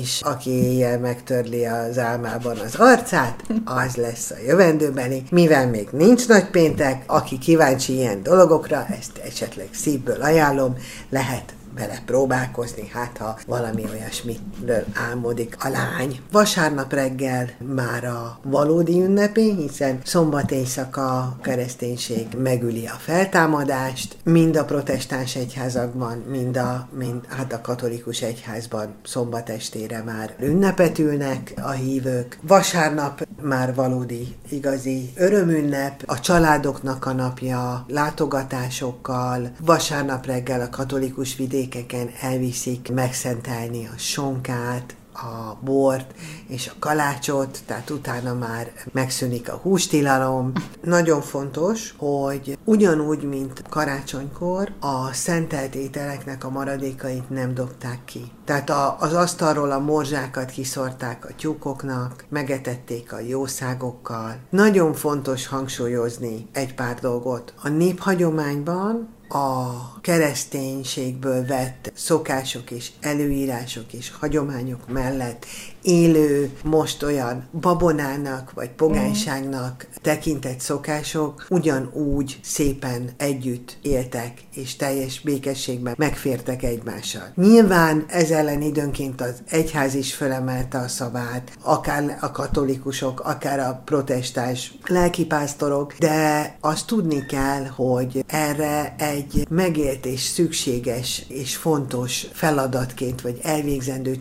és 0.00 0.20
aki 0.22 0.50
éjjel 0.50 0.98
megtörli 0.98 1.66
az 1.66 1.98
álmában 1.98 2.58
az 2.58 2.74
arcát, 2.74 3.42
az 3.64 3.96
lesz 3.96 4.30
a 4.30 4.36
jövendőbeni. 4.46 5.22
Mivel 5.30 5.68
még 5.68 5.88
nincs 5.92 6.28
nagy 6.28 6.50
péntek, 6.50 7.02
aki 7.06 7.38
kíváncsi 7.38 7.92
ilyen 7.92 8.22
dologokra, 8.22 8.86
ezt 8.98 9.18
esetleg 9.24 9.68
szívből 9.72 10.22
ajánlom, 10.22 10.76
lehet 11.10 11.54
vele 11.74 12.02
próbálkozni, 12.06 12.88
hát 12.92 13.18
ha 13.18 13.38
valami 13.46 13.84
olyasmitről 13.92 14.84
álmodik 15.10 15.56
a 15.60 15.68
lány. 15.68 16.20
Vasárnap 16.32 16.92
reggel 16.92 17.50
már 17.74 18.04
a 18.04 18.38
valódi 18.42 19.02
ünnepé, 19.02 19.50
hiszen 19.50 19.98
szombat 20.04 20.50
éjszaka 20.50 21.16
a 21.16 21.36
kereszténység 21.42 22.26
megüli 22.38 22.86
a 22.86 22.96
feltámadást, 22.98 24.16
mind 24.24 24.56
a 24.56 24.64
protestáns 24.64 25.36
egyházakban, 25.36 26.18
mind 26.28 26.56
a, 26.56 26.88
mind, 26.98 27.20
hát 27.28 27.52
a 27.52 27.60
katolikus 27.60 28.22
egyházban 28.22 28.94
szombat 29.04 29.48
estére 29.50 30.02
már 30.02 30.34
ünnepet 30.40 30.98
ülnek 30.98 31.52
a 31.62 31.70
hívők. 31.70 32.38
Vasárnap 32.42 33.26
már 33.42 33.74
valódi, 33.74 34.36
igazi 34.48 35.12
örömünnep, 35.16 36.02
a 36.06 36.20
családoknak 36.20 37.06
a 37.06 37.12
napja, 37.12 37.84
látogatásokkal, 37.88 39.50
vasárnap 39.60 40.26
reggel 40.26 40.60
a 40.60 40.68
katolikus 40.68 41.36
vidék 41.36 41.63
vidékeken 41.64 42.10
elviszik 42.20 42.92
megszentelni 42.92 43.86
a 43.86 43.98
sonkát, 43.98 44.96
a 45.12 45.56
bort 45.60 46.14
és 46.48 46.68
a 46.68 46.72
kalácsot, 46.78 47.58
tehát 47.66 47.90
utána 47.90 48.34
már 48.34 48.72
megszűnik 48.92 49.52
a 49.52 49.56
hústilalom. 49.56 50.52
Nagyon 50.82 51.20
fontos, 51.20 51.94
hogy 51.96 52.58
ugyanúgy, 52.64 53.22
mint 53.22 53.62
karácsonykor, 53.68 54.72
a 54.80 55.12
szentelt 55.12 55.74
ételeknek 55.74 56.44
a 56.44 56.50
maradékait 56.50 57.30
nem 57.30 57.54
dobták 57.54 58.04
ki. 58.04 58.32
Tehát 58.44 58.70
a, 58.70 58.96
az 59.00 59.12
asztalról 59.12 59.70
a 59.70 59.78
morzsákat 59.78 60.50
kiszorták 60.50 61.24
a 61.24 61.34
tyúkoknak, 61.36 62.24
megetették 62.28 63.12
a 63.12 63.20
jószágokkal. 63.20 64.36
Nagyon 64.50 64.94
fontos 64.94 65.46
hangsúlyozni 65.46 66.48
egy 66.52 66.74
pár 66.74 66.98
dolgot. 66.98 67.54
A 67.62 67.68
néphagyományban 67.68 69.14
a 69.34 70.00
kereszténységből 70.00 71.46
vett 71.46 71.92
szokások 71.94 72.70
és 72.70 72.90
előírások 73.00 73.92
és 73.92 74.10
hagyományok 74.10 74.88
mellett 74.88 75.46
élő, 75.84 76.50
most 76.62 77.02
olyan 77.02 77.48
babonának 77.60 78.52
vagy 78.52 78.70
pogányságnak 78.70 79.86
tekintett 80.02 80.60
szokások 80.60 81.46
ugyanúgy 81.48 82.38
szépen 82.42 83.10
együtt 83.16 83.78
éltek, 83.82 84.32
és 84.54 84.76
teljes 84.76 85.20
békességben 85.20 85.94
megfértek 85.98 86.62
egymással. 86.62 87.32
Nyilván 87.34 88.04
ez 88.08 88.30
ellen 88.30 88.62
időnként 88.62 89.20
az 89.20 89.42
egyház 89.48 89.94
is 89.94 90.14
fölemelte 90.14 90.78
a 90.78 90.88
szavát, 90.88 91.56
akár 91.62 92.18
a 92.20 92.30
katolikusok, 92.30 93.20
akár 93.20 93.58
a 93.58 93.82
protestáns 93.84 94.74
lelkipásztorok, 94.86 95.94
de 95.98 96.56
azt 96.60 96.86
tudni 96.86 97.26
kell, 97.26 97.64
hogy 97.66 98.24
erre 98.26 98.94
egy 98.98 99.46
megélt 99.50 100.06
és 100.06 100.20
szükséges 100.20 101.24
és 101.28 101.56
fontos 101.56 102.26
feladatként, 102.32 103.20
vagy 103.20 103.38
elvégzendő 103.42 104.16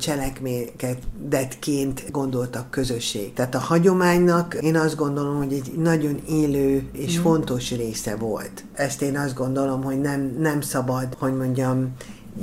cselekményként 1.59 2.11
gondoltak 2.11 2.69
közösség. 2.71 3.33
Tehát 3.33 3.55
a 3.55 3.59
hagyománynak 3.59 4.57
én 4.61 4.75
azt 4.75 4.95
gondolom, 4.95 5.37
hogy 5.37 5.53
egy 5.53 5.71
nagyon 5.77 6.21
élő 6.29 6.89
és 6.93 7.17
mm. 7.17 7.21
fontos 7.21 7.71
része 7.71 8.15
volt. 8.15 8.63
Ezt 8.73 9.01
én 9.01 9.17
azt 9.17 9.35
gondolom, 9.35 9.83
hogy 9.83 10.01
nem, 10.01 10.35
nem 10.39 10.61
szabad, 10.61 11.15
hogy 11.19 11.35
mondjam, 11.35 11.93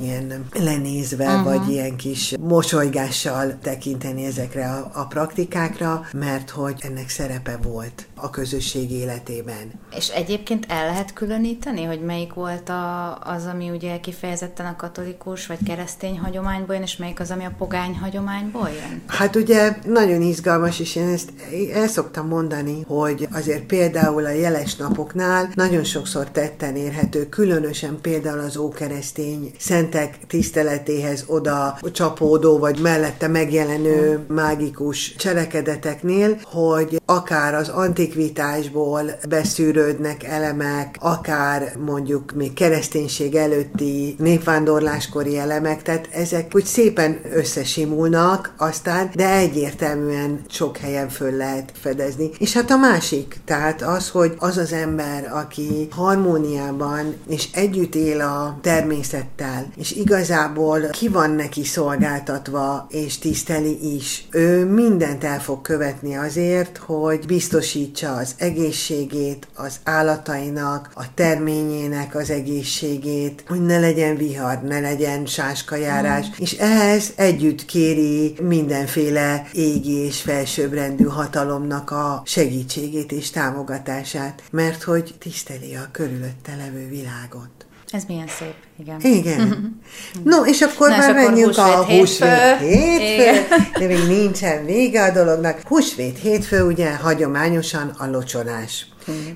ilyen 0.00 0.46
lenézve, 0.52 1.26
uh-huh. 1.26 1.44
vagy 1.44 1.68
ilyen 1.68 1.96
kis 1.96 2.34
mosolygással 2.40 3.58
tekinteni 3.62 4.24
ezekre 4.24 4.70
a, 4.70 4.90
a 4.94 5.06
praktikákra, 5.06 6.06
mert 6.12 6.50
hogy 6.50 6.80
ennek 6.80 7.08
szerepe 7.08 7.58
volt 7.62 8.06
a 8.22 8.30
közösség 8.30 8.90
életében. 8.90 9.72
És 9.96 10.08
egyébként 10.08 10.66
el 10.68 10.86
lehet 10.86 11.12
különíteni, 11.12 11.84
hogy 11.84 12.00
melyik 12.00 12.32
volt 12.32 12.68
a, 12.68 13.18
az, 13.18 13.46
ami 13.46 13.70
ugye 13.70 14.00
kifejezetten 14.00 14.66
a 14.66 14.76
katolikus 14.76 15.46
vagy 15.46 15.58
keresztény 15.66 16.18
hagyományból 16.18 16.74
jön, 16.74 16.84
és 16.84 16.96
melyik 16.96 17.20
az, 17.20 17.30
ami 17.30 17.44
a 17.44 17.54
pogány 17.58 17.98
hagyományból 17.98 18.68
jön? 18.68 19.02
Hát 19.06 19.36
ugye 19.36 19.76
nagyon 19.86 20.22
izgalmas, 20.22 20.80
és 20.80 20.96
én 20.96 21.08
ezt 21.08 21.32
el 21.74 21.86
szoktam 21.86 22.26
mondani, 22.26 22.84
hogy 22.86 23.28
azért 23.32 23.62
például 23.62 24.24
a 24.24 24.30
jeles 24.30 24.76
napoknál 24.76 25.50
nagyon 25.54 25.84
sokszor 25.84 26.30
tetten 26.30 26.76
érhető, 26.76 27.28
különösen 27.28 27.98
például 28.02 28.38
az 28.38 28.56
ókeresztény 28.56 29.52
szentek 29.58 30.18
tiszteletéhez 30.26 31.24
oda 31.26 31.78
csapódó, 31.92 32.58
vagy 32.58 32.80
mellette 32.80 33.28
megjelenő 33.28 34.24
mágikus 34.28 35.14
cselekedeteknél, 35.14 36.40
hogy 36.44 37.00
akár 37.04 37.54
az 37.54 37.68
antik 37.68 38.09
antikvitásból 38.10 39.02
beszűrődnek 39.28 40.24
elemek, 40.24 40.96
akár 41.00 41.72
mondjuk 41.84 42.32
még 42.32 42.52
kereszténység 42.52 43.34
előtti 43.34 44.14
népvándorláskori 44.18 45.38
elemek, 45.38 45.82
tehát 45.82 46.08
ezek 46.12 46.52
úgy 46.54 46.64
szépen 46.64 47.20
összesimulnak 47.32 48.54
aztán, 48.56 49.10
de 49.14 49.34
egyértelműen 49.34 50.40
sok 50.48 50.76
helyen 50.76 51.08
föl 51.08 51.36
lehet 51.36 51.72
fedezni. 51.80 52.30
És 52.38 52.52
hát 52.52 52.70
a 52.70 52.76
másik, 52.76 53.40
tehát 53.44 53.82
az, 53.82 54.08
hogy 54.08 54.34
az 54.38 54.56
az 54.56 54.72
ember, 54.72 55.30
aki 55.32 55.88
harmóniában 55.90 57.14
és 57.28 57.48
együtt 57.52 57.94
él 57.94 58.20
a 58.20 58.58
természettel, 58.62 59.66
és 59.76 59.92
igazából 59.92 60.80
ki 60.80 61.08
van 61.08 61.30
neki 61.30 61.64
szolgáltatva, 61.64 62.86
és 62.90 63.18
tiszteli 63.18 63.94
is, 63.94 64.26
ő 64.30 64.64
mindent 64.64 65.24
el 65.24 65.40
fog 65.40 65.60
követni 65.60 66.16
azért, 66.16 66.76
hogy 66.76 67.26
biztosítsa 67.26 67.99
biztosítsa 68.00 68.16
az 68.16 68.34
egészségét, 68.38 69.48
az 69.54 69.80
állatainak, 69.84 70.90
a 70.94 71.14
terményének 71.14 72.14
az 72.14 72.30
egészségét, 72.30 73.44
hogy 73.48 73.62
ne 73.62 73.78
legyen 73.78 74.16
vihar, 74.16 74.62
ne 74.62 74.80
legyen 74.80 75.26
sáskajárás, 75.26 76.26
mm. 76.26 76.32
és 76.36 76.52
ehhez 76.52 77.12
együtt 77.16 77.64
kéri 77.64 78.34
mindenféle 78.42 79.46
égi 79.52 79.92
és 79.92 80.20
felsőbbrendű 80.20 81.04
hatalomnak 81.04 81.90
a 81.90 82.22
segítségét 82.24 83.12
és 83.12 83.30
támogatását, 83.30 84.42
mert 84.50 84.82
hogy 84.82 85.14
tiszteli 85.18 85.74
a 85.74 85.88
körülötte 85.92 86.56
levő 86.56 86.88
világot. 86.88 87.59
Ez 87.92 88.02
milyen 88.08 88.28
szép, 88.28 88.54
igen. 88.78 89.00
Igen. 89.00 89.80
no, 90.24 90.44
és 90.44 90.60
akkor 90.60 90.88
Na, 90.88 90.96
már 90.96 91.14
menjünk 91.14 91.58
a 91.58 91.84
húsvét 91.84 92.58
hétfő, 92.58 93.56
de 93.78 93.86
még 93.86 94.06
nincsen 94.06 94.64
vége 94.64 95.02
a 95.02 95.10
dolognak. 95.12 95.60
Húsvét 95.64 96.18
hétfő 96.18 96.62
ugye 96.62 96.96
hagyományosan 96.96 97.94
a 97.98 98.06
locsolás. 98.06 98.86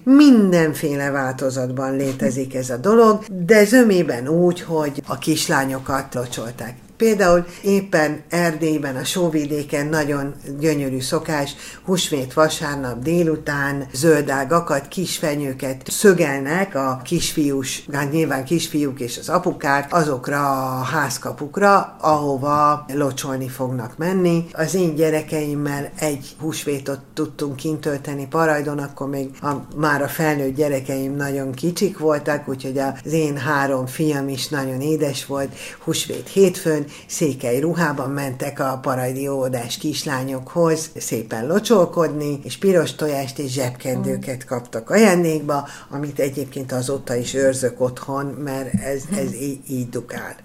Mindenféle 0.05 1.11
változatban 1.11 1.97
létezik 1.97 2.55
ez 2.55 2.71
a 2.71 2.77
dolog, 2.77 3.25
de 3.47 3.65
zömében 3.65 4.29
úgy, 4.29 4.61
hogy 4.61 5.03
a 5.07 5.19
kislányokat 5.19 6.15
locsolták. 6.15 6.77
Például 6.97 7.45
éppen 7.63 8.23
Erdélyben, 8.29 8.97
a 8.97 9.05
sóvidéken 9.05 9.87
nagyon 9.87 10.35
gyönyörű 10.59 11.01
szokás, 11.01 11.55
húsvét 11.85 12.33
vasárnap 12.33 13.03
délután 13.03 13.87
zöldágakat, 13.93 14.89
kisfenyőket 14.89 15.83
szögelnek 15.91 16.75
a 16.75 17.01
kisfiús, 17.05 17.85
hát 17.93 18.13
nyilván 18.13 18.45
kisfiúk 18.45 19.01
és 19.01 19.19
az 19.19 19.29
apukák 19.29 19.95
azokra 19.95 20.71
a 20.79 20.83
házkapukra, 20.83 21.97
ahova 22.01 22.85
locsolni 22.95 23.49
fognak 23.49 23.97
menni. 23.97 24.45
Az 24.53 24.75
én 24.75 24.95
gyerekeimmel 24.95 25.91
egy 25.99 26.37
húsvétot 26.41 27.01
tudtunk 27.15 27.57
kintölteni 27.57 28.27
Parajdon, 28.27 28.79
akkor 28.79 29.09
még 29.09 29.31
a, 29.41 29.53
már 29.77 30.03
a 30.03 30.09
felnőtt 30.09 30.57
gyerekeim 30.57 31.17
nagyon 31.17 31.53
kicsik 31.53 31.99
voltak, 31.99 32.49
úgyhogy 32.49 32.79
az 32.79 33.13
én 33.13 33.37
három 33.37 33.87
fiam 33.87 34.29
is 34.29 34.49
nagyon 34.49 34.81
édes 34.81 35.27
volt. 35.27 35.55
Húsvét 35.85 36.29
hétfőn 36.29 36.84
székely 37.07 37.61
ruhában 37.61 38.11
mentek 38.11 38.61
a 38.61 38.79
parajdi 38.83 39.29
óvodás 39.29 39.77
kislányokhoz 39.79 40.91
szépen 40.97 41.47
locsolkodni, 41.47 42.39
és 42.43 42.59
piros 42.59 42.95
tojást 42.95 43.39
és 43.39 43.53
zsebkendőket 43.53 44.45
kaptak 44.45 44.91
ajándékba, 44.91 45.69
amit 45.91 46.19
egyébként 46.19 46.73
azóta 46.73 47.15
is 47.15 47.35
őrzök 47.35 47.81
otthon, 47.81 48.27
mert 48.27 48.75
ez, 48.75 49.03
ez 49.17 49.35
így, 49.35 49.61
így 49.69 49.89
dukál. 49.89 50.37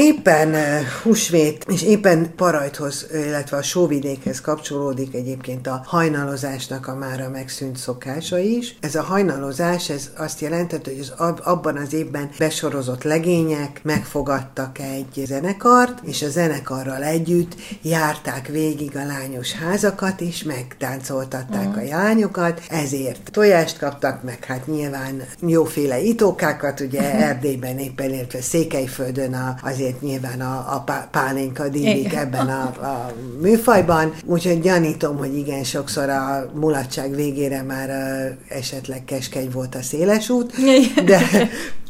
Éppen 0.00 0.54
húsvét, 1.02 1.64
és 1.68 1.82
éppen 1.82 2.34
Parajthoz, 2.36 3.06
illetve 3.12 3.56
a 3.56 3.62
sóvidékhez 3.62 4.40
kapcsolódik 4.40 5.14
egyébként 5.14 5.66
a 5.66 5.82
hajnalozásnak 5.86 6.86
a 6.86 6.94
mára 6.94 7.28
megszűnt 7.28 7.76
szokása 7.76 8.38
is. 8.38 8.76
Ez 8.80 8.94
a 8.94 9.02
hajnalozás, 9.02 9.90
ez 9.90 10.10
azt 10.16 10.40
jelentett, 10.40 10.84
hogy 10.84 10.98
az 11.00 11.12
abban 11.44 11.76
az 11.76 11.92
évben 11.92 12.30
besorozott 12.38 13.02
legények 13.02 13.80
megfogadtak 13.82 14.78
egy 14.78 15.24
zenekart, 15.26 15.98
és 16.04 16.22
a 16.22 16.28
zenekarral 16.28 17.02
együtt 17.02 17.54
járták 17.82 18.46
végig 18.46 18.96
a 18.96 19.06
lányos 19.06 19.52
házakat, 19.52 20.20
és 20.20 20.42
megtáncoltatták 20.42 21.68
mm. 21.68 21.78
a 21.78 21.88
lányokat, 21.88 22.62
ezért 22.68 23.30
tojást 23.30 23.78
kaptak, 23.78 24.22
meg 24.22 24.44
hát 24.44 24.66
nyilván 24.66 25.22
jóféle 25.40 26.00
itókákat, 26.00 26.80
ugye 26.80 27.14
Erdélyben 27.28 27.78
éppen, 27.78 28.12
illetve 28.12 28.40
Székelyföldön 28.40 29.34
a, 29.34 29.56
azért 29.62 29.86
azért 29.88 30.02
nyilván 30.02 30.40
a, 30.40 30.74
a 30.74 31.08
pálinka 31.10 31.68
dílik 31.68 32.14
ebben 32.14 32.48
a, 32.48 32.62
a 32.62 33.12
műfajban, 33.40 34.12
úgyhogy 34.24 34.60
gyanítom, 34.60 35.16
hogy 35.16 35.36
igen, 35.36 35.64
sokszor 35.64 36.08
a 36.08 36.50
mulatság 36.54 37.14
végére 37.14 37.62
már 37.62 37.90
a, 37.90 38.54
esetleg 38.54 39.04
keskeny 39.04 39.50
volt 39.52 39.74
a 39.74 39.82
széles 39.82 40.28
út, 40.28 40.52
de, 41.04 41.20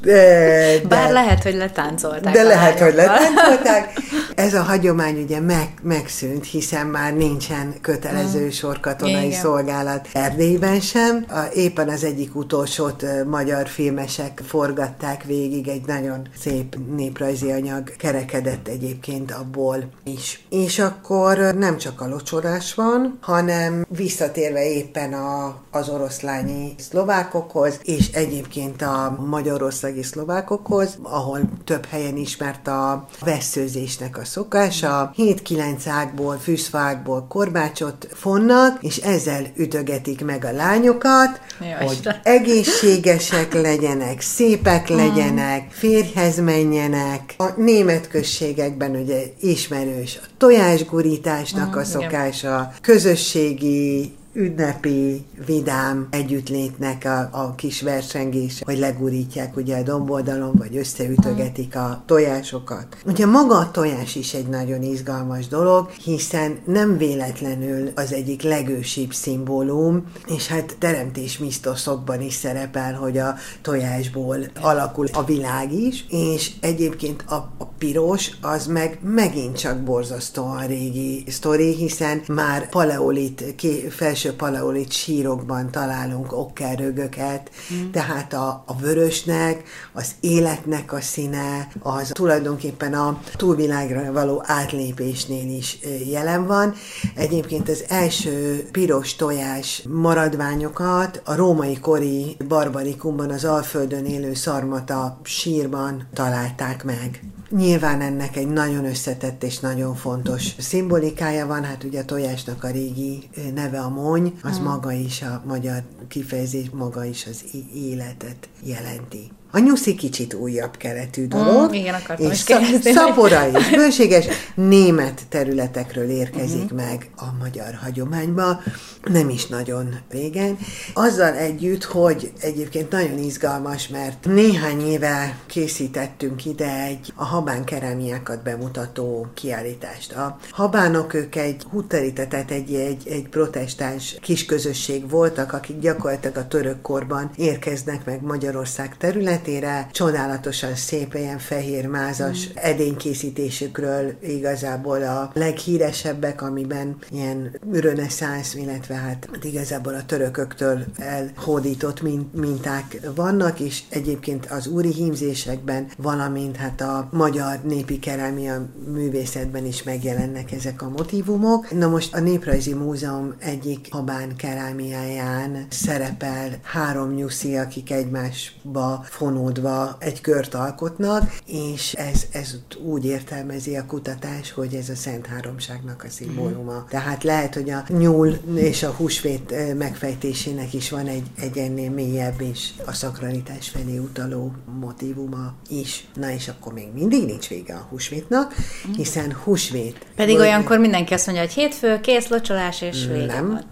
de, 0.02 0.80
Bár 0.88 1.10
lehet, 1.10 1.42
hogy 1.42 1.54
letáncolták. 1.54 2.32
De 2.32 2.42
lehet, 2.42 2.78
hogy 2.78 2.94
letáncolták. 2.94 3.92
Ez 4.38 4.54
a 4.54 4.62
hagyomány 4.62 5.22
ugye 5.22 5.40
meg, 5.40 5.74
megszűnt, 5.82 6.44
hiszen 6.44 6.86
már 6.86 7.14
nincsen 7.14 7.74
kötelező 7.80 8.44
mm. 8.44 8.48
sorkatonai 8.48 9.26
Igen. 9.26 9.40
szolgálat 9.40 10.08
Erdélyben 10.12 10.80
sem. 10.80 11.24
A, 11.28 11.40
éppen 11.54 11.88
az 11.88 12.04
egyik 12.04 12.36
utolsót 12.36 13.04
magyar 13.26 13.68
filmesek 13.68 14.42
forgatták 14.46 15.24
végig, 15.24 15.68
egy 15.68 15.86
nagyon 15.86 16.28
szép 16.38 16.76
néprajzi 16.96 17.50
anyag 17.50 17.96
kerekedett 17.96 18.68
egyébként 18.68 19.32
abból 19.32 19.90
is. 20.04 20.46
És 20.50 20.78
akkor 20.78 21.38
nem 21.38 21.76
csak 21.76 22.00
a 22.00 22.08
locsolás 22.08 22.74
van, 22.74 23.18
hanem 23.20 23.86
visszatérve 23.88 24.70
éppen 24.70 25.12
a, 25.12 25.62
az 25.70 25.88
oroszlányi 25.88 26.74
szlovákokhoz, 26.76 27.80
és 27.82 28.10
egyébként 28.12 28.82
a 28.82 29.24
Magyarország 29.26 29.88
magyarországi 29.88 30.02
szlovákokhoz, 30.02 30.98
ahol 31.02 31.40
több 31.64 31.86
helyen 31.86 32.16
ismert 32.16 32.68
a 32.68 33.06
veszőzésnek 33.20 34.18
a 34.18 34.24
szokása. 34.28 35.12
7-9 35.16 35.82
ágból, 35.86 36.36
fűszfákból 36.36 37.26
korbácsot 37.28 38.08
fonnak, 38.12 38.82
és 38.82 38.96
ezzel 38.96 39.46
ütögetik 39.56 40.24
meg 40.24 40.44
a 40.44 40.52
lányokat, 40.52 41.40
Jaj, 41.60 41.84
hogy 41.84 41.92
Isten. 41.92 42.20
egészségesek 42.22 43.54
legyenek, 43.68 44.20
szépek 44.20 44.88
legyenek, 44.88 45.70
férjhez 45.70 46.38
menjenek. 46.38 47.34
A 47.36 47.48
német 47.56 48.08
községekben 48.08 48.90
ugye 48.90 49.22
ismerős 49.40 50.18
a 50.22 50.26
tojásgurításnak 50.38 51.76
a 51.76 51.84
szokása, 51.84 52.72
közösségi 52.80 54.16
ünnepi, 54.32 55.24
vidám 55.46 56.08
együttlétnek 56.10 57.04
a, 57.04 57.28
a 57.32 57.54
kis 57.54 57.82
versengés, 57.82 58.62
hogy 58.64 58.78
legurítják 58.78 59.56
ugye 59.56 59.76
a 59.76 59.82
domboldalon, 59.82 60.54
vagy 60.58 60.76
összeütögetik 60.76 61.76
a 61.76 62.02
tojásokat. 62.06 62.96
Ugye 63.06 63.26
maga 63.26 63.56
a 63.56 63.70
tojás 63.70 64.14
is 64.14 64.34
egy 64.34 64.46
nagyon 64.46 64.82
izgalmas 64.82 65.48
dolog, 65.48 65.90
hiszen 65.90 66.58
nem 66.64 66.96
véletlenül 66.96 67.90
az 67.94 68.12
egyik 68.12 68.42
legősibb 68.42 69.12
szimbólum, 69.12 70.04
és 70.26 70.46
hát 70.46 70.76
teremtés 70.78 71.38
misztoszokban 71.38 72.20
is 72.20 72.34
szerepel, 72.34 72.94
hogy 72.94 73.18
a 73.18 73.34
tojásból 73.62 74.38
alakul 74.60 75.06
a 75.12 75.24
világ 75.24 75.72
is, 75.72 76.04
és 76.08 76.50
egyébként 76.60 77.24
a, 77.28 77.34
a 77.58 77.64
piros 77.78 78.30
az 78.40 78.66
meg 78.66 78.98
megint 79.02 79.58
csak 79.58 79.82
borzasztóan 79.82 80.66
régi 80.66 81.24
sztori, 81.28 81.74
hiszen 81.74 82.22
már 82.26 82.68
paleolit, 82.68 83.54
ké, 83.56 83.88
felső 83.88 84.17
paleolit 84.36 84.92
sírokban 84.92 85.70
találunk 85.70 86.32
okkerrögöket, 86.32 87.50
mm. 87.74 87.90
tehát 87.90 88.32
a, 88.32 88.62
a 88.66 88.76
vörösnek, 88.76 89.62
az 89.92 90.10
életnek 90.20 90.92
a 90.92 91.00
színe, 91.00 91.68
az 91.80 92.10
tulajdonképpen 92.12 92.94
a 92.94 93.20
túlvilágra 93.36 94.12
való 94.12 94.42
átlépésnél 94.46 95.56
is 95.56 95.78
jelen 96.10 96.46
van. 96.46 96.74
Egyébként 97.14 97.68
az 97.68 97.84
első 97.88 98.68
piros 98.72 99.16
tojás 99.16 99.82
maradványokat 99.88 101.22
a 101.24 101.34
római 101.34 101.78
kori 101.78 102.36
barbarikumban, 102.48 103.30
az 103.30 103.44
Alföldön 103.44 104.04
élő 104.04 104.34
szarmata 104.34 105.20
sírban 105.22 106.08
találták 106.12 106.84
meg. 106.84 107.20
Nyilván 107.50 108.00
ennek 108.00 108.36
egy 108.36 108.48
nagyon 108.48 108.84
összetett 108.84 109.42
és 109.42 109.58
nagyon 109.58 109.94
fontos 109.94 110.54
szimbolikája 110.58 111.46
van, 111.46 111.64
hát 111.64 111.84
ugye 111.84 112.00
a 112.00 112.04
tojásnak 112.04 112.64
a 112.64 112.70
régi 112.70 113.28
neve 113.54 113.80
a 113.80 113.88
mony, 113.88 114.38
az 114.42 114.56
hmm. 114.56 114.64
maga 114.64 114.92
is 114.92 115.22
a 115.22 115.42
magyar 115.46 115.82
kifejezés, 116.08 116.70
maga 116.70 117.04
is 117.04 117.26
az 117.26 117.44
életet 117.74 118.48
jelenti. 118.64 119.30
A 119.50 119.58
nyuszi 119.58 119.94
kicsit 119.94 120.34
újabb 120.34 120.76
keretű 120.76 121.26
dolog. 121.26 121.70
Mm, 121.70 121.72
igen, 121.72 121.94
akartam 121.94 122.30
és 122.30 122.44
is 122.48 122.92
szapora 122.94 123.46
is 123.58 123.70
bőséges. 123.76 124.26
Német 124.54 125.22
területekről 125.28 126.10
érkezik 126.10 126.62
uh-huh. 126.62 126.78
meg 126.78 127.10
a 127.16 127.24
magyar 127.38 127.78
hagyományba, 127.82 128.60
nem 129.04 129.28
is 129.28 129.46
nagyon 129.46 129.94
régen. 130.10 130.58
Azzal 130.94 131.34
együtt, 131.34 131.84
hogy 131.84 132.32
egyébként 132.40 132.90
nagyon 132.90 133.18
izgalmas, 133.18 133.88
mert 133.88 134.24
néhány 134.24 134.80
éve 134.80 135.38
készítettünk 135.46 136.44
ide 136.44 136.82
egy 136.82 137.12
a 137.14 137.24
habán 137.24 137.64
kerámiákat 137.64 138.42
bemutató 138.42 139.26
kiállítást. 139.34 140.12
A 140.12 140.38
habánok 140.50 141.14
ők 141.14 141.36
egy 141.36 141.62
hútterítetett, 141.70 142.50
egy, 142.50 142.74
egy, 142.74 143.08
egy 143.08 143.28
protestáns 143.28 144.16
kisközösség 144.20 145.10
voltak, 145.10 145.52
akik 145.52 145.78
gyakorlatilag 145.78 146.36
a 146.36 146.48
török 146.48 146.80
korban 146.80 147.30
érkeznek 147.36 148.04
meg 148.04 148.22
Magyarország 148.22 148.96
területén, 148.96 149.36
területére, 149.38 149.88
csodálatosan 149.92 150.74
szép 150.74 151.14
ilyen 151.14 151.38
fehér 151.38 151.86
mázas 151.86 152.48
mm. 152.48 152.50
edénykészítésükről 152.54 154.14
igazából 154.22 155.02
a 155.02 155.30
leghíresebbek, 155.34 156.42
amiben 156.42 156.96
ilyen 157.10 157.60
reneszánsz, 157.72 158.54
illetve 158.54 158.94
hát 158.94 159.28
igazából 159.42 159.94
a 159.94 160.04
törököktől 160.06 160.84
elhódított 160.96 162.02
minták 162.32 163.00
vannak, 163.14 163.60
és 163.60 163.82
egyébként 163.88 164.46
az 164.46 164.66
úri 164.66 164.92
hímzésekben, 164.92 165.86
valamint 165.96 166.56
hát 166.56 166.80
a 166.80 167.08
magyar 167.12 167.58
népi 167.62 167.98
kerámia 167.98 168.66
művészetben 168.92 169.66
is 169.66 169.82
megjelennek 169.82 170.52
ezek 170.52 170.82
a 170.82 170.88
motivumok. 170.88 171.70
Na 171.70 171.88
most 171.88 172.14
a 172.14 172.20
Néprajzi 172.20 172.74
Múzeum 172.74 173.34
egyik 173.38 173.86
habán 173.90 174.36
kerámiáján 174.36 175.66
szerepel 175.70 176.50
három 176.62 177.14
nyuszi, 177.14 177.56
akik 177.56 177.90
egymásba 177.90 179.04
fonódva 179.28 179.96
egy 179.98 180.20
kört 180.20 180.54
alkotnak, 180.54 181.32
és 181.46 181.92
ez, 181.92 182.26
ez 182.32 182.54
úgy 182.84 183.04
értelmezi 183.04 183.76
a 183.76 183.84
kutatás, 183.86 184.52
hogy 184.52 184.74
ez 184.74 184.88
a 184.88 184.94
Szent 184.94 185.26
Háromságnak 185.26 186.04
a 186.04 186.10
szimbóluma. 186.10 186.72
Mm. 186.72 186.88
Tehát 186.88 187.24
lehet, 187.24 187.54
hogy 187.54 187.70
a 187.70 187.84
nyúl 187.88 188.38
és 188.54 188.82
a 188.82 188.90
húsvét 188.90 189.74
megfejtésének 189.78 190.74
is 190.74 190.90
van 190.90 191.06
egy, 191.06 191.26
egy 191.40 191.58
ennél 191.58 191.90
mélyebb 191.90 192.40
és 192.40 192.70
a 192.86 192.92
szakralitás 192.92 193.68
felé 193.68 193.98
utaló 193.98 194.52
motivuma 194.80 195.54
is. 195.68 196.08
Na 196.14 196.30
és 196.30 196.48
akkor 196.48 196.72
még 196.72 196.88
mindig 196.94 197.24
nincs 197.24 197.48
vége 197.48 197.74
a 197.74 197.86
húsvétnak, 197.90 198.54
mhm. 198.84 198.96
hiszen 198.96 199.32
húsvét. 199.44 200.06
Pedig 200.16 200.38
olyankor 200.38 200.78
mindenki 200.78 201.14
azt 201.14 201.26
mondja, 201.26 201.44
hogy 201.44 201.54
hétfő, 201.54 202.00
kész, 202.00 202.28
locsolás 202.28 202.82
és 202.82 203.06
vége 203.06 203.26
Nem. 203.26 203.48
van. 203.48 203.64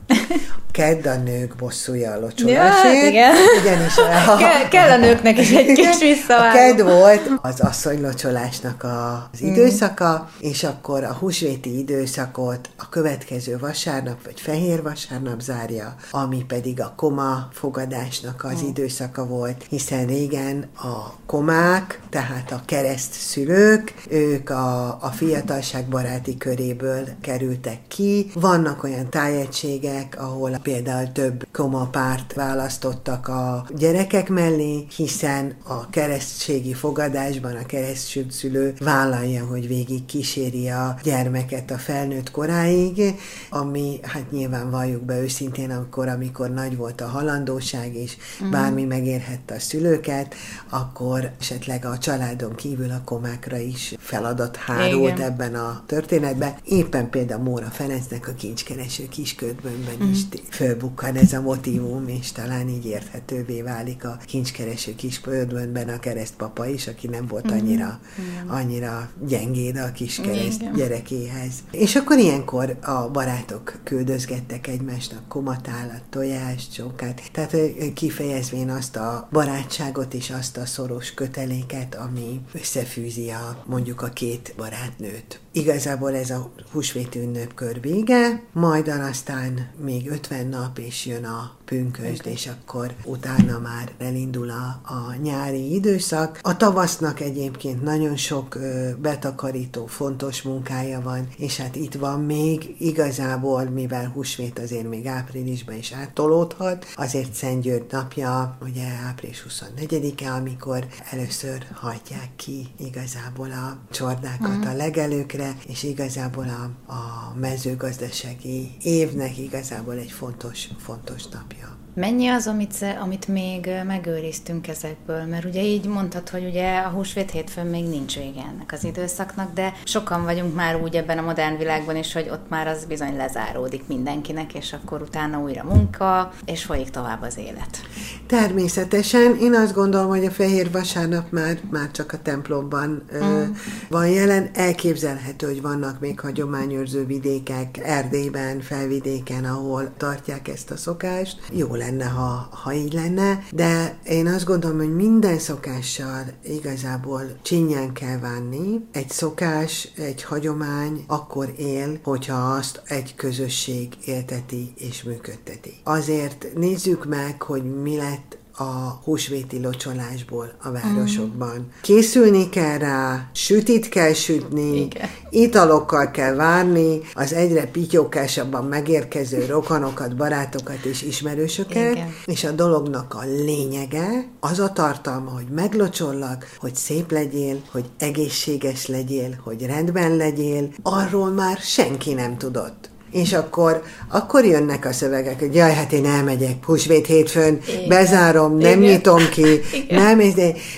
Kedd 0.77 1.09
a 1.09 1.17
nők 1.17 1.57
bosszúja 1.57 2.12
a 2.12 2.21
locsolásért. 2.21 3.03
Ja, 3.03 3.09
igen. 3.09 3.35
Ugyanis 3.61 3.97
a, 3.97 4.37
kell, 4.37 4.69
kell 4.69 4.91
a 4.91 4.97
nőknek 5.07 5.39
is 5.39 5.51
egy 5.51 5.73
kis 5.73 5.99
visszavágó. 6.01 6.49
A 6.49 6.53
kedd 6.53 6.83
volt 6.83 7.31
az 7.43 7.61
asszonylocsolásnak 7.61 8.85
az 8.85 9.41
mm. 9.43 9.47
időszaka, 9.47 10.31
és 10.41 10.65
akkor 10.65 11.05
a 11.05 11.12
húsvéti 11.12 11.79
időszakot 11.79 12.69
a 12.77 12.89
következő 12.89 13.59
vasárnap, 13.59 14.25
vagy 14.25 14.41
fehér 14.41 14.83
vasárnap 14.83 15.41
zárja, 15.41 15.95
ami 16.11 16.45
pedig 16.49 16.81
a 16.81 16.93
koma 16.97 17.49
fogadásnak 17.53 18.45
az 18.45 18.62
mm. 18.62 18.69
időszaka 18.69 19.27
volt, 19.27 19.67
hiszen 19.69 20.07
régen 20.07 20.69
a 20.77 21.12
komák, 21.27 22.01
tehát 22.11 22.53
a 22.53 22.62
kereszt 22.65 23.12
szülők, 23.12 23.95
ők 24.09 24.51
a, 24.51 24.87
a 25.01 25.11
fiatalság 25.15 25.85
baráti 25.85 26.37
köréből 26.37 27.09
kerültek 27.21 27.79
ki. 27.89 28.31
Vannak 28.35 28.85
olyan 28.85 29.11
tájegységek, 29.11 30.15
ahol 30.18 30.59
például 30.62 31.12
több 31.12 31.46
koma 31.52 31.87
párt 31.87 32.33
választottak 32.33 33.29
a 33.29 33.66
gyerekek 33.76 34.29
mellé, 34.29 34.87
hiszen 34.96 35.57
a 35.66 35.90
keresztségi 35.90 36.74
fogadásban 36.74 37.57
a 37.57 37.66
keresztszülő 37.66 38.74
vállalja, 38.79 39.46
hogy 39.46 39.68
végig 39.68 40.05
kíséri 40.05 40.68
a 40.68 40.96
gyermeket 41.02 41.70
a 41.70 41.79
felnőtt 41.79 42.31
koráig, 42.31 43.14
ami 43.50 43.98
hát 44.02 44.31
nyilván 44.31 44.70
valljuk 44.70 45.02
be 45.02 45.20
őszintén, 45.20 45.70
akkor, 45.70 46.09
amikor 46.09 46.50
nagy 46.50 46.76
volt 46.76 47.00
a 47.00 47.07
halandóság, 47.07 47.94
és 47.94 48.16
mm. 48.44 48.50
bármi 48.50 48.85
megérhette 48.85 49.55
a 49.55 49.61
szülőket, 49.61 50.35
akkor 50.68 51.31
esetleg 51.40 51.85
a 51.85 51.98
családon 51.98 52.55
kívül 52.55 52.90
a 52.90 53.02
komákra 53.05 53.57
is 53.57 53.94
feladat 53.98 54.57
hárult 54.57 55.16
Igen. 55.16 55.31
ebben 55.31 55.55
a 55.55 55.83
történetben. 55.87 56.55
Éppen 56.64 57.11
például 57.11 57.42
Móra 57.42 57.66
Ferencnek 57.66 58.29
a 58.29 58.35
kincskereső 58.35 59.09
kisködbönben 59.09 60.06
mm. 60.07 60.11
is 60.11 60.21
fölbukkan 60.49 61.16
ez 61.16 61.33
a 61.33 61.40
motivum, 61.40 62.09
és 62.09 62.33
talán 62.33 62.69
így 62.69 62.87
érthetővé 62.87 63.62
válik 63.62 64.05
a 64.05 64.19
kincskereső 64.27 64.95
kispöldönben 64.95 65.88
a 65.88 65.99
keresztpapa 65.99 66.66
is, 66.66 66.87
aki 66.87 67.07
nem 67.07 67.27
volt 67.27 67.45
mhm. 67.45 67.55
annyira, 67.55 68.01
annyira 68.47 69.11
gyengéd 69.27 69.77
a 69.77 69.92
kiskereszt 69.92 70.61
Igen. 70.61 70.73
gyerekéhez. 70.73 71.53
És 71.71 71.97
akkor 71.97 72.19
ilyenkor 72.19 72.79
a 72.83 73.11
barátok 73.11 73.81
küldözgettek 73.85 74.66
egymásnak 74.66 75.29
komatálat, 75.29 76.03
tojást, 76.11 76.73
csókát, 76.73 77.23
tehát 77.33 77.57
kifejezvén 77.95 78.71
azt 78.71 78.97
a 78.97 79.29
barátságot 79.33 80.14
és 80.14 80.31
azt 80.31 80.57
a 80.57 80.66
szoros 80.66 81.14
köteléket, 81.14 81.95
ami 81.95 82.40
összefűzi 82.53 83.31
a, 83.31 83.64
mondjuk 83.66 84.03
a 84.03 84.09
két 84.09 84.55
barátnőt. 84.57 85.40
Igazából 85.57 86.14
ez 86.14 86.31
a 86.31 86.51
húsvéti 86.73 87.19
ünnepkör 87.19 87.81
vége, 87.81 88.42
majd 88.53 88.88
aztán 88.88 89.71
még 89.85 90.11
50 90.11 90.47
nap, 90.47 90.79
és 90.79 91.07
jön 91.07 91.25
a 91.25 91.57
pünkösd, 91.66 92.26
és 92.26 92.46
akkor 92.46 92.94
utána 93.05 93.59
már 93.59 93.92
elindul 93.98 94.50
a, 94.50 94.81
a 94.94 95.14
nyári 95.22 95.74
időszak. 95.74 96.38
A 96.42 96.57
tavasznak 96.57 97.20
egyébként 97.20 97.83
nagyon 97.83 98.16
sok 98.16 98.59
betakarító, 98.98 99.87
fontos 99.87 100.42
munkája 100.42 101.00
van, 101.00 101.29
és 101.37 101.57
hát 101.57 101.76
itt 101.76 101.94
van 101.94 102.20
még 102.20 102.74
igazából, 102.79 103.64
mivel 103.64 104.09
húsvét 104.09 104.59
azért 104.59 104.88
még 104.88 105.07
áprilisban 105.07 105.76
is 105.76 105.92
áttolódhat, 105.92 106.87
azért 106.94 107.33
Szent 107.33 107.62
György 107.62 107.87
napja, 107.90 108.57
ugye 108.62 108.85
április 109.07 109.46
24-e, 109.48 110.33
amikor 110.33 110.87
először 111.11 111.66
hajtják 111.74 112.31
ki 112.37 112.66
igazából 112.79 113.50
a 113.50 113.79
csordákat 113.90 114.57
mm. 114.57 114.62
a 114.62 114.72
legelőkre, 114.72 115.57
és 115.66 115.83
igazából 115.83 116.48
a, 116.48 116.92
a 116.92 117.35
mezőgazdasági 117.40 118.76
évnek 118.83 119.38
igazából 119.38 119.94
egy 119.94 120.11
fontos, 120.11 120.68
fontos 120.79 121.26
napja. 121.26 121.56
Columbia. 121.57 121.86
Mennyi 121.96 122.28
az, 122.28 122.46
amit, 122.46 122.85
amit 123.02 123.28
még 123.28 123.70
megőriztünk 123.87 124.68
ezekből? 124.68 125.24
Mert 125.24 125.44
ugye 125.44 125.62
így 125.62 125.87
mondtad, 125.87 126.28
hogy 126.28 126.44
ugye 126.44 126.78
a 126.78 126.88
húsvét 126.88 127.30
hétfőn 127.30 127.66
még 127.66 127.85
nincs 127.85 128.14
vége 128.16 128.40
ennek 128.40 128.72
az 128.72 128.85
időszaknak, 128.85 129.52
de 129.52 129.72
sokan 129.85 130.24
vagyunk 130.24 130.54
már 130.54 130.80
úgy 130.82 130.96
ebben 130.96 131.18
a 131.18 131.22
modern 131.22 131.59
világban 131.59 131.96
is, 131.96 132.12
hogy 132.12 132.28
ott 132.30 132.48
már 132.48 132.66
az 132.66 132.85
bizony 132.85 133.16
lezáródik 133.16 133.87
mindenkinek, 133.87 134.54
és 134.54 134.72
akkor 134.72 135.02
utána 135.02 135.38
újra 135.38 135.64
munka, 135.64 136.32
és 136.44 136.64
folyik 136.64 136.90
tovább 136.90 137.22
az 137.22 137.38
élet. 137.38 137.80
Természetesen. 138.26 139.37
Én 139.40 139.54
azt 139.54 139.74
gondolom, 139.74 140.09
hogy 140.09 140.24
a 140.24 140.30
Fehér 140.30 140.70
Vasárnap 140.70 141.30
már, 141.30 141.59
már 141.70 141.90
csak 141.90 142.12
a 142.12 142.22
templomban 142.22 142.88
mm. 142.88 143.20
ö, 143.20 143.44
van 143.88 144.09
jelen. 144.09 144.50
Elképzelhető, 144.54 145.46
hogy 145.46 145.62
vannak 145.62 146.00
még 146.00 146.20
hagyományőrző 146.20 147.06
vidékek, 147.06 147.78
Erdélyben, 147.82 148.61
felvidéken, 148.61 149.44
ahol 149.44 149.92
tartják 149.96 150.48
ezt 150.48 150.70
a 150.70 150.76
szokást. 150.76 151.38
Jó 151.52 151.74
lenne, 151.87 152.05
ha, 152.05 152.49
ha 152.51 152.72
így 152.72 152.92
lenne, 152.92 153.44
de 153.53 153.99
én 154.05 154.27
azt 154.27 154.44
gondolom, 154.44 154.77
hogy 154.77 154.94
minden 154.94 155.38
szokással 155.38 156.25
igazából 156.44 157.22
csinyán 157.42 157.92
kell 157.92 158.18
vánni. 158.18 158.87
Egy 158.92 159.11
szokás, 159.11 159.88
egy 159.96 160.22
hagyomány 160.22 161.05
akkor 161.07 161.53
él, 161.57 161.99
hogyha 162.03 162.35
azt 162.35 162.83
egy 162.85 163.14
közösség 163.14 163.94
élteti 164.05 164.72
és 164.77 165.03
működteti. 165.03 165.75
Azért 165.85 166.46
nézzük 166.55 167.05
meg, 167.05 167.42
hogy 167.42 167.81
mi 167.83 167.96
lett 167.96 168.38
a 168.59 169.01
húsvéti 169.05 169.61
locsolásból 169.61 170.53
a 170.62 170.71
városokban. 170.71 171.57
Mm. 171.59 171.81
Készülni 171.81 172.49
kell 172.49 172.79
rá, 172.79 173.31
sütit 173.33 173.88
kell 173.88 174.12
sütni, 174.12 174.81
Igen. 174.81 175.09
italokkal 175.31 176.11
kell 176.11 176.35
várni, 176.35 177.01
az 177.14 177.33
egyre 177.33 177.66
pityókásabban 177.66 178.64
megérkező 178.64 179.47
rokonokat, 179.47 180.16
barátokat 180.16 180.85
és 180.85 181.03
ismerősöket, 181.03 181.95
Igen. 181.95 182.14
és 182.25 182.45
a 182.45 182.51
dolognak 182.51 183.14
a 183.14 183.25
lényege 183.45 184.29
az 184.40 184.59
a 184.59 184.73
tartalma, 184.73 185.31
hogy 185.31 185.47
meglocsollak, 185.55 186.57
hogy 186.59 186.75
szép 186.75 187.11
legyél, 187.11 187.62
hogy 187.71 187.85
egészséges 187.99 188.87
legyél, 188.87 189.40
hogy 189.45 189.66
rendben 189.66 190.16
legyél, 190.16 190.69
arról 190.83 191.31
már 191.31 191.59
senki 191.59 192.12
nem 192.12 192.38
tudott 192.38 192.95
és 193.11 193.33
akkor, 193.33 193.83
akkor 194.09 194.45
jönnek 194.45 194.85
a 194.85 194.92
szövegek, 194.92 195.38
hogy 195.38 195.55
jaj, 195.55 195.75
hát 195.75 195.92
én 195.92 196.07
elmegyek 196.07 196.64
húsvét 196.64 197.07
hétfőn, 197.07 197.61
Igen. 197.69 197.88
bezárom, 197.88 198.57
nem 198.57 198.83
Igen. 198.83 198.92
nyitom 198.92 199.29
ki, 199.29 199.47
Igen. 199.73 200.03
nem, 200.03 200.21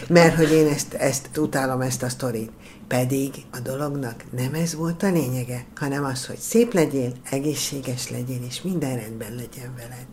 mert 0.09 0.37
hogy 0.37 0.53
én 0.53 0.67
ezt, 0.67 0.95
ezt 0.95 1.29
utálom, 1.37 1.81
ezt 1.81 2.03
a 2.03 2.09
sztorit. 2.09 2.51
Pedig 2.89 3.31
a 3.51 3.59
dolognak 3.59 4.25
nem 4.37 4.55
ez 4.55 4.75
volt 4.75 5.03
a 5.03 5.11
lényege, 5.11 5.65
hanem 5.77 6.05
az, 6.05 6.27
hogy 6.27 6.39
szép 6.39 6.73
legyél, 6.75 7.13
egészséges 7.31 8.11
legyél, 8.11 8.41
és 8.49 8.63
minden 8.63 8.97
rendben 8.97 9.35
legyen 9.35 9.75
veled. 9.77 10.07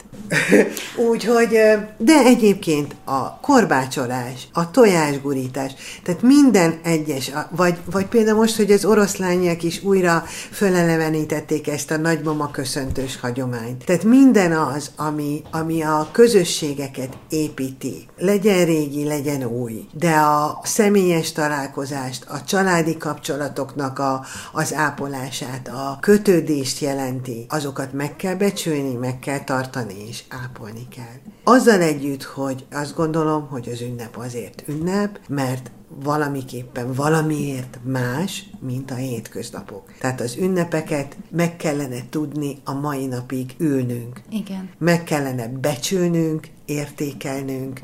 Úgyhogy, 1.11 1.49
de 1.97 2.23
egyébként 2.25 2.95
a 3.03 3.39
korbácsolás, 3.39 4.47
a 4.53 4.71
tojásgurítás, 4.71 5.71
tehát 6.03 6.21
minden 6.21 6.79
egyes, 6.83 7.31
vagy, 7.49 7.77
vagy 7.91 8.05
például 8.05 8.37
most, 8.37 8.55
hogy 8.55 8.71
az 8.71 8.85
oroszlányok 8.85 9.63
is 9.63 9.83
újra 9.83 10.23
fölelevenítették 10.51 11.67
ezt 11.67 11.91
a 11.91 11.97
nagymama 11.97 12.51
köszöntős 12.51 13.19
hagyományt. 13.19 13.85
Tehát 13.85 14.03
minden 14.03 14.51
az, 14.51 14.91
ami, 14.95 15.41
ami 15.51 15.81
a 15.81 16.09
közösségeket 16.11 17.17
építi, 17.29 18.07
legyen 18.17 18.65
régi, 18.65 19.03
legyen 19.03 19.43
új, 19.43 19.87
de 19.93 20.15
a 20.15 20.59
személyes 20.63 21.31
találkozást, 21.31 22.25
a 22.29 22.43
család 22.43 22.73
családi 22.75 22.97
kapcsolatoknak 22.97 23.99
a, 23.99 24.25
az 24.51 24.73
ápolását, 24.73 25.67
a 25.67 25.97
kötődést 25.99 26.79
jelenti, 26.79 27.45
azokat 27.49 27.93
meg 27.93 28.15
kell 28.15 28.35
becsülni, 28.35 28.93
meg 28.93 29.19
kell 29.19 29.43
tartani, 29.43 30.07
és 30.07 30.23
ápolni 30.29 30.87
kell. 30.95 31.33
Azzal 31.43 31.81
együtt, 31.81 32.23
hogy 32.23 32.65
azt 32.71 32.95
gondolom, 32.95 33.47
hogy 33.47 33.69
az 33.69 33.81
ünnep 33.81 34.17
azért 34.17 34.63
ünnep, 34.67 35.19
mert 35.27 35.71
valamiképpen 36.03 36.93
valamiért 36.93 37.79
más, 37.83 38.49
mint 38.59 38.91
a 38.91 38.95
hétköznapok. 38.95 39.93
Tehát 39.99 40.21
az 40.21 40.35
ünnepeket 40.35 41.17
meg 41.31 41.55
kellene 41.55 41.99
tudni 42.09 42.57
a 42.63 42.73
mai 42.73 43.05
napig 43.05 43.55
ülnünk. 43.57 44.21
Igen. 44.29 44.69
Meg 44.77 45.03
kellene 45.03 45.47
becsülnünk, 45.47 46.47
értékelnünk, 46.65 47.81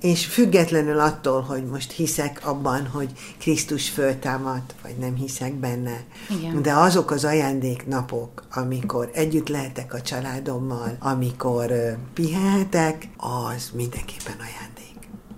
és 0.00 0.26
függetlenül 0.26 0.98
attól, 0.98 1.40
hogy 1.40 1.64
most 1.64 1.92
hiszek 1.92 2.40
abban, 2.44 2.86
hogy 2.86 3.12
Krisztus 3.38 3.88
föltámadt, 3.88 4.74
vagy 4.82 4.96
nem 4.98 5.14
hiszek 5.14 5.54
benne, 5.54 6.04
Igen. 6.38 6.62
de 6.62 6.72
azok 6.72 7.10
az 7.10 7.24
ajándéknapok, 7.24 8.46
amikor 8.50 9.10
együtt 9.14 9.48
lehetek 9.48 9.94
a 9.94 10.00
családommal, 10.00 10.96
amikor 10.98 11.72
pihenhetek, 12.14 13.08
az 13.16 13.70
mindenképpen 13.74 14.36
ajándék. 14.38 14.79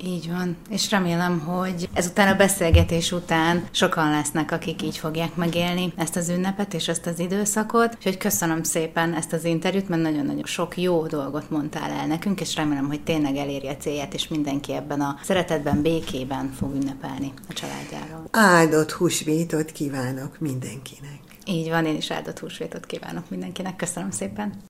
Így 0.04 0.30
van, 0.30 0.56
és 0.70 0.90
remélem, 0.90 1.38
hogy 1.38 1.88
ezután 1.92 2.28
a 2.28 2.36
beszélgetés 2.36 3.12
után 3.12 3.64
sokan 3.70 4.10
lesznek, 4.10 4.52
akik 4.52 4.82
így 4.82 4.96
fogják 4.96 5.34
megélni 5.34 5.92
ezt 5.96 6.16
az 6.16 6.28
ünnepet 6.28 6.74
és 6.74 6.88
ezt 6.88 7.06
az 7.06 7.18
időszakot. 7.18 7.94
Úgyhogy 7.96 8.16
köszönöm 8.16 8.62
szépen 8.62 9.14
ezt 9.14 9.32
az 9.32 9.44
interjút, 9.44 9.88
mert 9.88 10.02
nagyon-nagyon 10.02 10.44
sok 10.44 10.76
jó 10.76 11.06
dolgot 11.06 11.50
mondtál 11.50 11.90
el 11.90 12.06
nekünk, 12.06 12.40
és 12.40 12.56
remélem, 12.56 12.86
hogy 12.86 13.00
tényleg 13.00 13.36
eléri 13.36 13.68
a 13.68 13.76
célját, 13.76 14.14
és 14.14 14.28
mindenki 14.28 14.72
ebben 14.72 15.00
a 15.00 15.18
szeretetben, 15.22 15.82
békében 15.82 16.52
fog 16.52 16.74
ünnepelni 16.74 17.32
a 17.48 17.52
családjáról. 17.52 18.28
Áldott 18.30 18.90
húsvétot 18.90 19.72
kívánok 19.72 20.38
mindenkinek! 20.38 21.20
Így 21.46 21.68
van, 21.68 21.86
én 21.86 21.96
is 21.96 22.10
áldott 22.10 22.38
húsvétot 22.38 22.86
kívánok 22.86 23.30
mindenkinek. 23.30 23.76
Köszönöm 23.76 24.10
szépen! 24.10 24.52